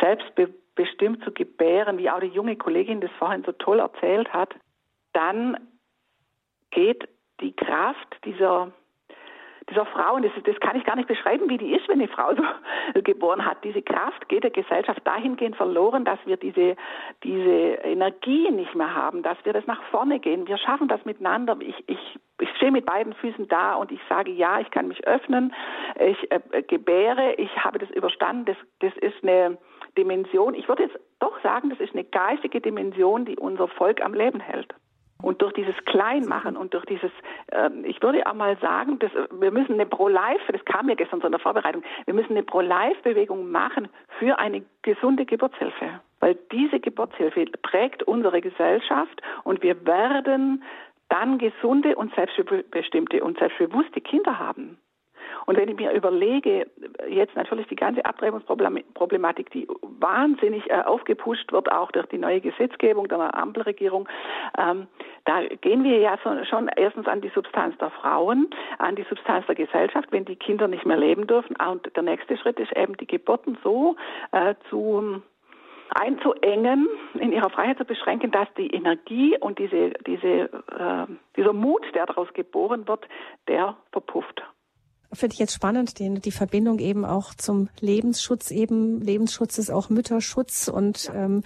[0.00, 4.52] selbstbestimmt zu gebären, wie auch die junge Kollegin das vorhin so toll erzählt hat,
[5.12, 5.56] dann
[6.72, 7.08] geht
[7.40, 8.72] die Kraft dieser
[9.68, 12.08] dieser Frau, und das, das kann ich gar nicht beschreiben, wie die ist, wenn eine
[12.08, 12.42] Frau so
[13.02, 13.64] geboren hat.
[13.64, 16.76] Diese Kraft geht der Gesellschaft dahingehend verloren, dass wir diese,
[17.24, 17.50] diese
[17.84, 20.46] Energie nicht mehr haben, dass wir das nach vorne gehen.
[20.46, 21.56] Wir schaffen das miteinander.
[21.60, 25.04] Ich, ich, ich stehe mit beiden Füßen da und ich sage, ja, ich kann mich
[25.06, 25.52] öffnen,
[25.98, 28.44] ich äh, gebäre, ich habe das überstanden.
[28.44, 29.58] Das, das ist eine
[29.96, 34.14] Dimension, ich würde jetzt doch sagen, das ist eine geistige Dimension, die unser Volk am
[34.14, 34.74] Leben hält.
[35.22, 37.10] Und durch dieses Kleinmachen und durch dieses,
[37.52, 41.20] äh, ich würde auch mal sagen, dass, wir müssen eine Pro-Life, das kam mir gestern
[41.20, 43.88] so in der Vorbereitung, wir müssen eine Pro-Life-Bewegung machen
[44.18, 46.00] für eine gesunde Geburtshilfe.
[46.20, 50.62] Weil diese Geburtshilfe prägt unsere Gesellschaft und wir werden
[51.08, 54.78] dann gesunde und selbstbestimmte und selbstbewusste Kinder haben.
[55.46, 56.66] Und wenn ich mir überlege,
[57.08, 63.08] jetzt natürlich die ganze Abtreibungsproblematik, die wahnsinnig äh, aufgepusht wird, auch durch die neue Gesetzgebung
[63.08, 64.08] der Ampelregierung,
[64.58, 64.88] ähm,
[65.24, 69.46] da gehen wir ja so, schon erstens an die Substanz der Frauen, an die Substanz
[69.46, 71.56] der Gesellschaft, wenn die Kinder nicht mehr leben dürfen.
[71.56, 73.96] Und der nächste Schritt ist eben die Geburten so
[74.32, 75.22] äh, zu
[75.94, 81.82] einzuengen, in ihrer Freiheit zu beschränken, dass die Energie und diese, diese, äh, dieser Mut,
[81.94, 83.06] der daraus geboren wird,
[83.46, 84.42] der verpufft
[85.12, 89.88] finde ich jetzt spannend, den, die Verbindung eben auch zum Lebensschutz, eben Lebensschutz ist auch
[89.88, 91.42] Mütterschutz und ähm,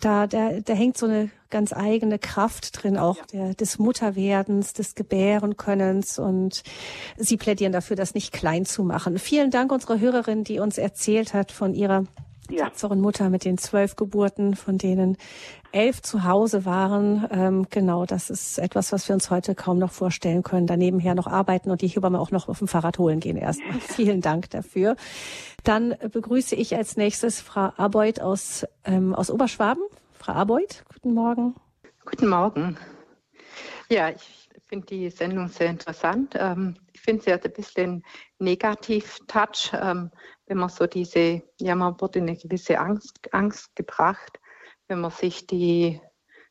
[0.00, 3.24] da, da, da hängt so eine ganz eigene Kraft drin, auch ja.
[3.32, 6.62] der, des Mutterwerdens, des Gebärenkönnens und
[7.16, 9.18] Sie plädieren dafür, das nicht klein zu machen.
[9.18, 12.04] Vielen Dank unserer Hörerin, die uns erzählt hat von ihrer
[12.50, 12.64] ja.
[12.64, 15.16] tapferen Mutter mit den zwölf Geburten, von denen
[15.72, 17.26] elf zu Hause waren.
[17.30, 20.66] Ähm, genau, das ist etwas, was wir uns heute kaum noch vorstellen können.
[20.66, 23.80] Daneben her noch arbeiten und die Hebamme auch noch auf dem Fahrrad holen gehen erstmal.
[23.80, 24.96] Vielen Dank dafür.
[25.64, 29.82] Dann begrüße ich als nächstes Frau Aboid aus, ähm, aus Oberschwaben.
[30.12, 31.54] Frau Aboid, guten Morgen.
[32.04, 32.76] Guten Morgen.
[33.88, 36.34] Ja, ich finde die Sendung sehr interessant.
[36.38, 38.04] Ähm, ich finde, sie hat ein bisschen
[38.38, 39.72] Negativ-Touch.
[39.74, 40.10] Ähm,
[40.46, 44.40] wenn man so diese, ja, man wird in eine gewisse Angst, Angst gebracht,
[44.88, 46.00] wenn man sich die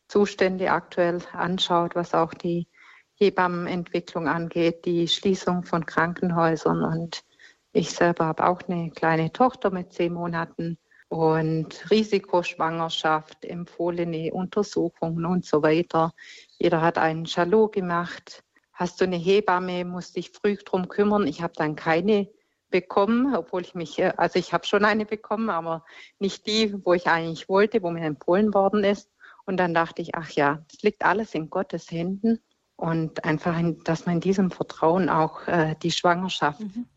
[0.08, 2.68] Zustände aktuell anschaut, was auch die
[3.16, 6.84] Hebammenentwicklung angeht, die Schließung von Krankenhäusern.
[6.84, 7.24] Und
[7.72, 10.78] ich selber habe auch eine kleine Tochter mit zehn Monaten
[11.10, 16.14] und Risikoschwangerschaft, empfohlene Untersuchungen und so weiter.
[16.58, 18.44] Jeder hat einen Jalot gemacht.
[18.74, 21.28] Hast du eine Hebamme, musst dich früh drum kümmern.
[21.28, 22.30] Ich habe dann keine
[22.74, 25.86] bekommen, obwohl ich mich, äh, also ich habe schon eine bekommen, aber
[26.20, 29.10] nicht die, wo ich eigentlich wollte, wo mir empfohlen worden ist.
[29.46, 32.40] Und dann dachte ich, ach ja, es liegt alles in Gottes Händen
[32.76, 36.88] und einfach, in, dass man in diesem Vertrauen auch äh, die Schwangerschaft mhm.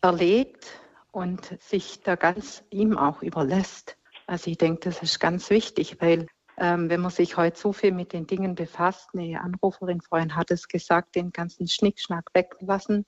[0.00, 0.66] erlebt
[1.12, 3.98] und sich da ganz ihm auch überlässt.
[4.26, 6.26] Also ich denke, das ist ganz wichtig, weil
[6.58, 10.50] ähm, wenn man sich heute so viel mit den Dingen befasst, eine Anruferin vorhin hat
[10.50, 13.04] es gesagt, den ganzen Schnickschnack weglassen.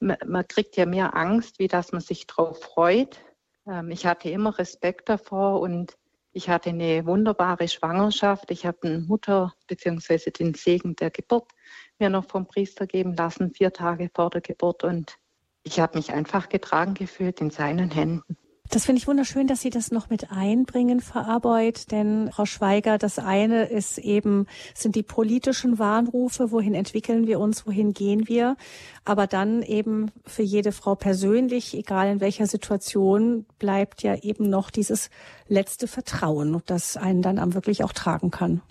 [0.00, 3.18] Man, man kriegt ja mehr Angst, wie dass man sich drauf freut.
[3.66, 5.96] Ähm, ich hatte immer Respekt davor und
[6.32, 8.50] ich hatte eine wunderbare Schwangerschaft.
[8.50, 10.30] Ich habe eine Mutter bzw.
[10.30, 11.50] den Segen der Geburt
[11.98, 14.84] mir noch vom Priester geben lassen, vier Tage vor der Geburt.
[14.84, 15.18] Und
[15.62, 18.36] ich habe mich einfach getragen gefühlt in seinen Händen.
[18.72, 22.98] Das finde ich wunderschön, dass Sie das noch mit einbringen, Frau Arbeut, denn Frau Schweiger,
[22.98, 28.56] das eine ist eben, sind die politischen Warnrufe, wohin entwickeln wir uns, wohin gehen wir,
[29.04, 34.70] aber dann eben für jede Frau persönlich, egal in welcher Situation, bleibt ja eben noch
[34.70, 35.10] dieses
[35.48, 38.62] letzte Vertrauen, das einen dann am wirklich auch tragen kann.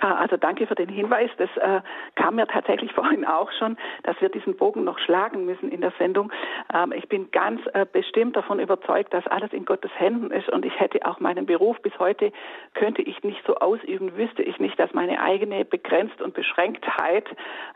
[0.00, 1.30] Ja, also danke für den Hinweis.
[1.38, 1.80] Das äh,
[2.14, 5.92] kam mir tatsächlich vorhin auch schon, dass wir diesen Bogen noch schlagen müssen in der
[5.98, 6.32] Sendung.
[6.72, 10.64] Ähm, ich bin ganz äh, bestimmt davon überzeugt, dass alles in Gottes Händen ist und
[10.64, 12.32] ich hätte auch meinen Beruf bis heute
[12.74, 17.26] könnte ich nicht so ausüben, wüsste ich nicht, dass meine eigene Begrenzt und Beschränktheit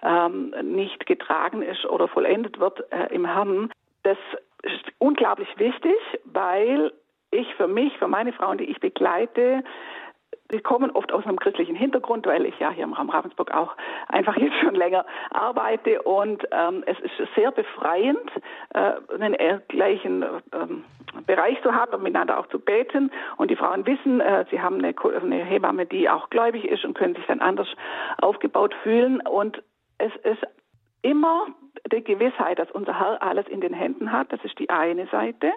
[0.03, 3.71] ähm, nicht getragen ist oder vollendet wird äh, im Herrn.
[4.05, 4.19] Das
[4.63, 6.93] ist unglaublich wichtig, weil
[7.33, 9.65] ich für mich, für meine Frauen, die ich begleite,
[10.53, 13.75] die kommen oft aus einem christlichen Hintergrund, weil ich ja hier im Raum Ravensburg auch
[14.09, 16.03] einfach jetzt schon länger arbeite.
[16.03, 18.31] Und ähm, es ist sehr befreiend,
[18.75, 19.37] äh, einen
[19.69, 20.85] gleichen ähm,
[21.27, 23.11] Bereich zu haben und miteinander auch zu beten.
[23.37, 26.95] Und die Frauen wissen, äh, sie haben eine, eine Hebamme, die auch gläubig ist und
[26.95, 27.69] können sich dann anders
[28.21, 29.21] aufgebaut fühlen.
[29.21, 29.63] Und
[29.99, 30.47] es ist
[31.03, 31.47] immer
[31.91, 34.33] die Gewissheit, dass unser Herr alles in den Händen hat.
[34.33, 35.53] Das ist die eine Seite.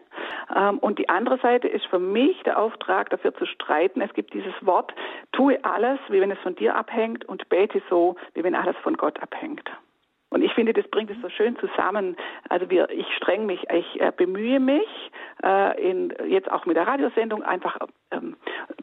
[0.56, 4.02] Ähm, und die andere Seite ist für mich der Auftrag, dafür zu streiten.
[4.02, 4.94] Es gibt dieses Wort,
[5.32, 8.98] tue alles, wie wenn es von dir abhängt und bete so, wie wenn alles von
[8.98, 9.70] Gott abhängt.
[10.30, 12.18] Und ich finde, das bringt es so schön zusammen.
[12.50, 15.12] Also wir, ich streng mich, ich äh, bemühe mich,
[15.44, 17.78] äh, in, jetzt auch mit der Radiosendung einfach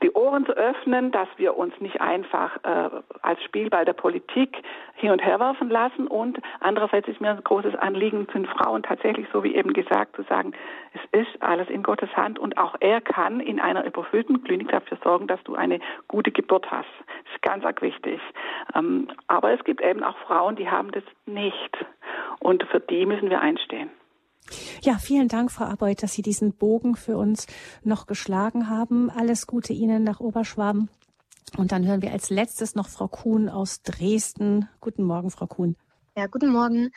[0.02, 2.90] die Ohren zu öffnen, dass wir uns nicht einfach äh,
[3.22, 4.56] als Spielball der Politik
[4.94, 6.06] hin und her werfen lassen.
[6.06, 10.22] Und andererseits ist mir ein großes Anliegen, den Frauen tatsächlich, so wie eben gesagt, zu
[10.24, 10.52] sagen,
[10.94, 14.98] es ist alles in Gottes Hand und auch er kann in einer überfüllten Klinik dafür
[15.02, 16.88] sorgen, dass du eine gute Geburt hast.
[17.24, 18.20] Das ist ganz arg wichtig.
[18.74, 21.76] Ähm, aber es gibt eben auch Frauen, die haben das nicht.
[22.40, 23.90] Und für die müssen wir einstehen.
[24.84, 27.46] Ja, vielen Dank, Frau Arbeut, dass Sie diesen Bogen für uns
[27.84, 29.10] noch geschlagen haben.
[29.10, 30.90] Alles Gute Ihnen nach Oberschwaben.
[31.56, 34.68] Und dann hören wir als letztes noch Frau Kuhn aus Dresden.
[34.80, 35.76] Guten Morgen, Frau Kuhn.
[36.16, 36.90] Ja, guten Morgen.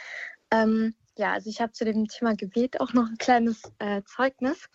[0.49, 4.65] Ähm, ja, also ich habe zu dem Thema Gebet auch noch ein kleines äh, Zeugnis.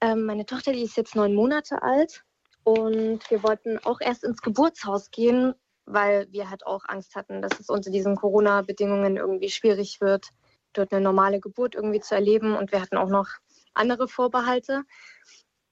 [0.00, 2.24] Ähm, meine Tochter, die ist jetzt neun Monate alt
[2.64, 7.60] und wir wollten auch erst ins Geburtshaus gehen, weil wir halt auch Angst hatten, dass
[7.60, 10.30] es unter diesen Corona-Bedingungen irgendwie schwierig wird,
[10.72, 12.56] dort eine normale Geburt irgendwie zu erleben.
[12.56, 13.28] Und wir hatten auch noch
[13.74, 14.82] andere Vorbehalte.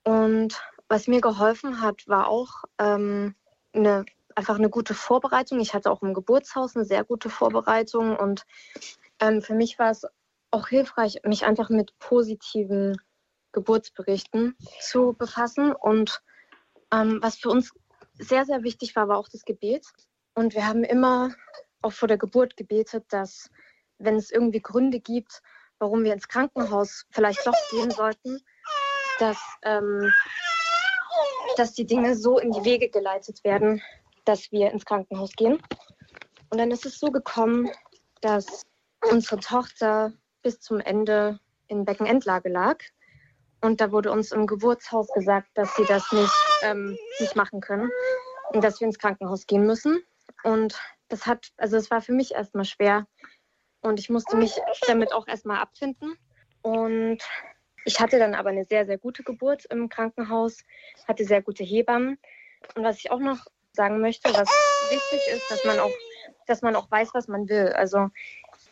[0.05, 3.35] Und was mir geholfen hat, war auch ähm,
[3.73, 5.61] eine, einfach eine gute Vorbereitung.
[5.61, 8.17] Ich hatte auch im Geburtshaus eine sehr gute Vorbereitung.
[8.17, 8.47] Und
[9.21, 10.07] ähm, für mich war es
[10.51, 12.97] auch hilfreich, mich einfach mit positiven
[13.53, 15.73] Geburtsberichten zu befassen.
[15.73, 16.23] Und
[16.93, 17.73] ähm, was für uns
[18.19, 19.87] sehr, sehr wichtig war, war auch das Gebet.
[20.35, 21.35] Und wir haben immer
[21.83, 23.51] auch vor der Geburt gebetet, dass
[23.99, 25.43] wenn es irgendwie Gründe gibt,
[25.79, 28.41] warum wir ins Krankenhaus vielleicht doch gehen sollten,
[29.19, 30.13] dass, ähm,
[31.57, 33.83] dass die Dinge so in die Wege geleitet werden,
[34.25, 35.61] dass wir ins Krankenhaus gehen.
[36.51, 37.71] Und dann ist es so gekommen,
[38.21, 38.65] dass
[39.11, 41.39] unsere Tochter bis zum Ende
[41.69, 42.79] in Beckenendlage lag.
[43.61, 46.33] Und da wurde uns im Geburtshaus gesagt, dass sie das nicht,
[46.63, 47.91] ähm, nicht machen können
[48.51, 50.01] und dass wir ins Krankenhaus gehen müssen.
[50.45, 53.07] Und das hat, also es war für mich erstmal schwer,
[53.81, 56.17] und ich musste mich damit auch erstmal abfinden.
[56.63, 57.19] Und
[57.85, 60.59] ich hatte dann aber eine sehr, sehr gute Geburt im Krankenhaus,
[61.07, 62.19] hatte sehr gute Hebammen.
[62.75, 64.49] Und was ich auch noch sagen möchte, was
[64.91, 65.93] wichtig ist, dass man auch,
[66.47, 67.69] dass man auch weiß, was man will.
[67.69, 68.09] Also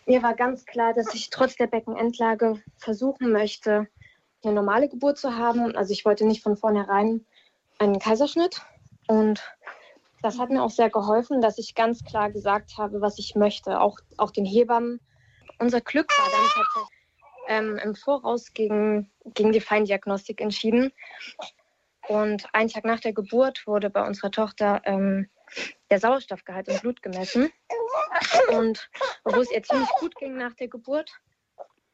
[0.07, 3.87] mir war ganz klar, dass ich trotz der Beckenendlage versuchen möchte,
[4.43, 5.77] eine normale Geburt zu haben.
[5.77, 7.25] Also ich wollte nicht von vornherein
[7.79, 8.63] einen Kaiserschnitt.
[9.09, 9.41] Und
[10.23, 13.81] das hat mir auch sehr geholfen, dass ich ganz klar gesagt habe, was ich möchte,
[13.81, 15.01] auch, auch den Hebammen.
[15.59, 16.97] Unser Glück war dann tatsächlich
[17.49, 20.93] ähm, im Voraus gegen, gegen die Feindiagnostik entschieden.
[22.09, 25.29] Und einen Tag nach der Geburt wurde bei unserer Tochter ähm,
[25.91, 27.51] der Sauerstoffgehalt im Blut gemessen.
[28.53, 28.91] Und
[29.25, 31.11] obwohl es ihr ziemlich gut ging nach der Geburt,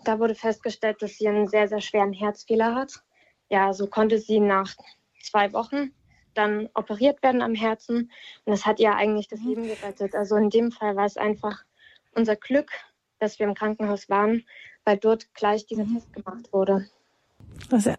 [0.05, 3.03] da wurde festgestellt, dass sie einen sehr, sehr schweren Herzfehler hat.
[3.49, 4.75] Ja, so konnte sie nach
[5.23, 5.93] zwei Wochen
[6.35, 8.11] dann operiert werden am Herzen.
[8.45, 9.49] Und das hat ihr eigentlich das mhm.
[9.49, 10.15] Leben gerettet.
[10.15, 11.65] Also in dem Fall war es einfach
[12.15, 12.71] unser Glück,
[13.19, 14.45] dass wir im Krankenhaus waren,
[14.85, 15.95] weil dort gleich dieser mhm.
[15.95, 16.89] Test gemacht wurde.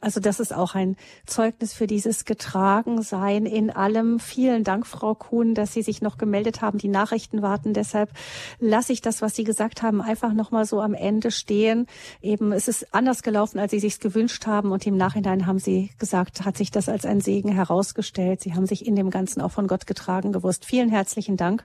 [0.02, 0.96] Also das ist auch ein
[1.26, 4.20] Zeugnis für dieses Getragensein in allem.
[4.20, 6.78] Vielen Dank, Frau Kuhn, dass Sie sich noch gemeldet haben.
[6.78, 7.74] Die Nachrichten warten.
[7.74, 8.12] Deshalb
[8.60, 11.88] lasse ich das, was Sie gesagt haben, einfach nochmal so am Ende stehen.
[12.22, 14.72] Eben, es ist anders gelaufen, als Sie sich gewünscht haben.
[14.72, 18.42] Und im Nachhinein haben Sie gesagt, hat sich das als ein Segen herausgestellt.
[18.42, 20.66] Sie haben sich in dem Ganzen auch von Gott getragen gewusst.
[20.66, 21.64] Vielen herzlichen Dank,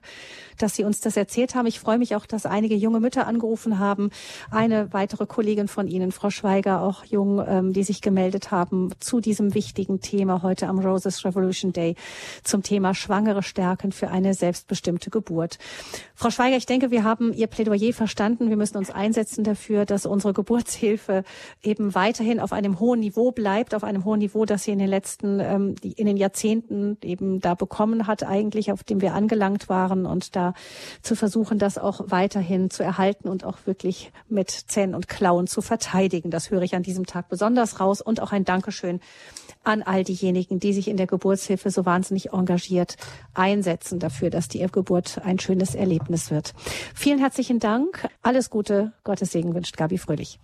[0.57, 1.67] dass Sie uns das erzählt haben.
[1.67, 4.09] Ich freue mich auch, dass einige junge Mütter angerufen haben.
[4.49, 9.21] Eine weitere Kollegin von Ihnen, Frau Schweiger, auch jung, ähm, die sich gemeldet haben zu
[9.21, 11.95] diesem wichtigen Thema heute am Roses Revolution Day
[12.43, 15.59] zum Thema Schwangere stärken für eine selbstbestimmte Geburt.
[16.13, 18.49] Frau Schweiger, ich denke, wir haben Ihr Plädoyer verstanden.
[18.49, 21.23] Wir müssen uns einsetzen dafür, dass unsere Geburtshilfe
[21.63, 24.89] eben weiterhin auf einem hohen Niveau bleibt, auf einem hohen Niveau, das sie in den
[24.89, 30.05] letzten, ähm, in den Jahrzehnten eben da bekommen hat, eigentlich, auf dem wir angelangt waren
[30.05, 30.53] und da
[31.01, 35.61] zu versuchen, das auch weiterhin zu erhalten und auch wirklich mit Zähnen und Klauen zu
[35.61, 36.29] verteidigen.
[36.29, 39.01] Das höre ich an diesem Tag besonders raus und auch ein Dankeschön
[39.63, 42.95] an all diejenigen, die sich in der Geburtshilfe so wahnsinnig engagiert
[43.33, 46.53] einsetzen dafür, dass die Geburt ein schönes Erlebnis wird.
[46.95, 48.07] Vielen herzlichen Dank.
[48.21, 48.93] Alles Gute.
[49.03, 50.39] Gottes Segen wünscht Gabi Fröhlich.